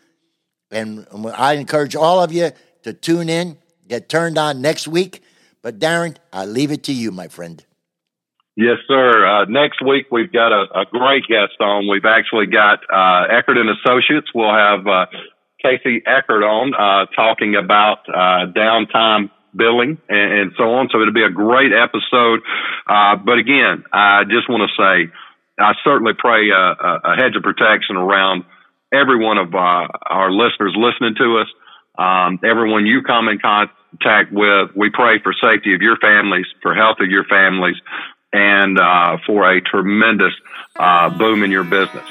And 0.71 1.05
I 1.35 1.53
encourage 1.53 1.95
all 1.97 2.23
of 2.23 2.31
you 2.31 2.51
to 2.83 2.93
tune 2.93 3.27
in, 3.27 3.57
get 3.89 4.07
turned 4.07 4.37
on 4.37 4.61
next 4.61 4.87
week. 4.87 5.23
But 5.61 5.77
Darren, 5.77 6.15
I 6.31 6.45
leave 6.45 6.71
it 6.71 6.83
to 6.83 6.93
you, 6.93 7.11
my 7.11 7.27
friend. 7.27 7.63
Yes, 8.61 8.77
sir. 8.87 9.25
Uh, 9.25 9.45
next 9.45 9.81
week 9.81 10.05
we've 10.11 10.31
got 10.31 10.53
a, 10.53 10.81
a 10.81 10.85
great 10.85 11.25
guest 11.25 11.57
on. 11.59 11.89
We've 11.89 12.05
actually 12.05 12.45
got 12.45 12.85
uh, 12.93 13.25
Eckert 13.33 13.57
and 13.57 13.73
Associates. 13.73 14.27
We'll 14.35 14.53
have 14.53 14.85
uh, 14.85 15.07
Casey 15.65 16.03
Eckert 16.05 16.45
on 16.45 16.69
uh, 16.77 17.09
talking 17.15 17.55
about 17.55 18.05
uh, 18.05 18.53
downtime 18.53 19.31
billing 19.57 19.97
and, 20.07 20.31
and 20.39 20.51
so 20.59 20.77
on. 20.77 20.89
So 20.91 21.01
it'll 21.01 21.11
be 21.11 21.25
a 21.25 21.33
great 21.33 21.73
episode. 21.73 22.45
Uh, 22.85 23.17
but 23.17 23.39
again, 23.41 23.83
I 23.91 24.29
just 24.29 24.45
want 24.47 24.69
to 24.69 24.71
say 24.77 25.11
I 25.57 25.73
certainly 25.83 26.13
pray 26.13 26.51
a, 26.53 26.61
a, 27.01 27.15
hedge 27.17 27.33
of 27.35 27.41
protection 27.41 27.97
around 27.97 28.45
every 28.93 29.17
one 29.17 29.39
of 29.39 29.55
our 29.55 30.29
listeners 30.29 30.77
listening 30.77 31.15
to 31.17 31.41
us. 31.41 31.49
Um, 31.97 32.37
everyone 32.45 32.85
you 32.85 33.01
come 33.01 33.27
in 33.27 33.39
contact 33.41 34.31
with, 34.31 34.69
we 34.75 34.91
pray 34.93 35.17
for 35.23 35.33
safety 35.33 35.73
of 35.73 35.81
your 35.81 35.97
families, 35.97 36.45
for 36.61 36.75
health 36.75 36.97
of 37.01 37.09
your 37.09 37.25
families, 37.25 37.75
and 38.33 38.79
uh, 38.79 39.17
for 39.25 39.49
a 39.49 39.61
tremendous 39.61 40.33
uh, 40.75 41.09
boom 41.09 41.43
in 41.43 41.51
your 41.51 41.63
business. 41.63 42.07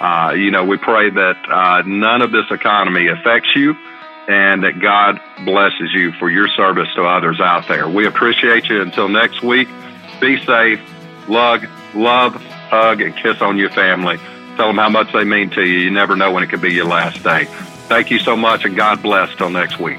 Uh, 0.00 0.32
you 0.36 0.50
know, 0.50 0.64
we 0.64 0.76
pray 0.76 1.10
that 1.10 1.36
uh, 1.48 1.82
none 1.86 2.22
of 2.22 2.32
this 2.32 2.46
economy 2.50 3.08
affects 3.08 3.54
you 3.54 3.76
and 4.28 4.64
that 4.64 4.80
God 4.80 5.20
blesses 5.44 5.92
you 5.92 6.12
for 6.12 6.30
your 6.30 6.48
service 6.48 6.88
to 6.94 7.02
others 7.04 7.40
out 7.40 7.68
there. 7.68 7.88
We 7.88 8.06
appreciate 8.06 8.68
you. 8.68 8.80
Until 8.82 9.08
next 9.08 9.42
week, 9.42 9.68
be 10.20 10.44
safe, 10.44 10.80
lug, 11.28 11.66
love, 11.94 12.34
hug, 12.34 13.00
and 13.00 13.16
kiss 13.16 13.40
on 13.40 13.58
your 13.58 13.70
family. 13.70 14.18
Tell 14.56 14.68
them 14.68 14.78
how 14.78 14.90
much 14.90 15.12
they 15.12 15.24
mean 15.24 15.50
to 15.50 15.62
you. 15.62 15.78
You 15.78 15.90
never 15.90 16.14
know 16.16 16.30
when 16.30 16.42
it 16.42 16.50
could 16.50 16.60
be 16.60 16.72
your 16.72 16.86
last 16.86 17.22
day. 17.22 17.46
Thank 17.88 18.10
you 18.10 18.18
so 18.18 18.36
much, 18.36 18.64
and 18.64 18.76
God 18.76 19.02
bless 19.02 19.34
till 19.36 19.50
next 19.50 19.78
week. 19.80 19.98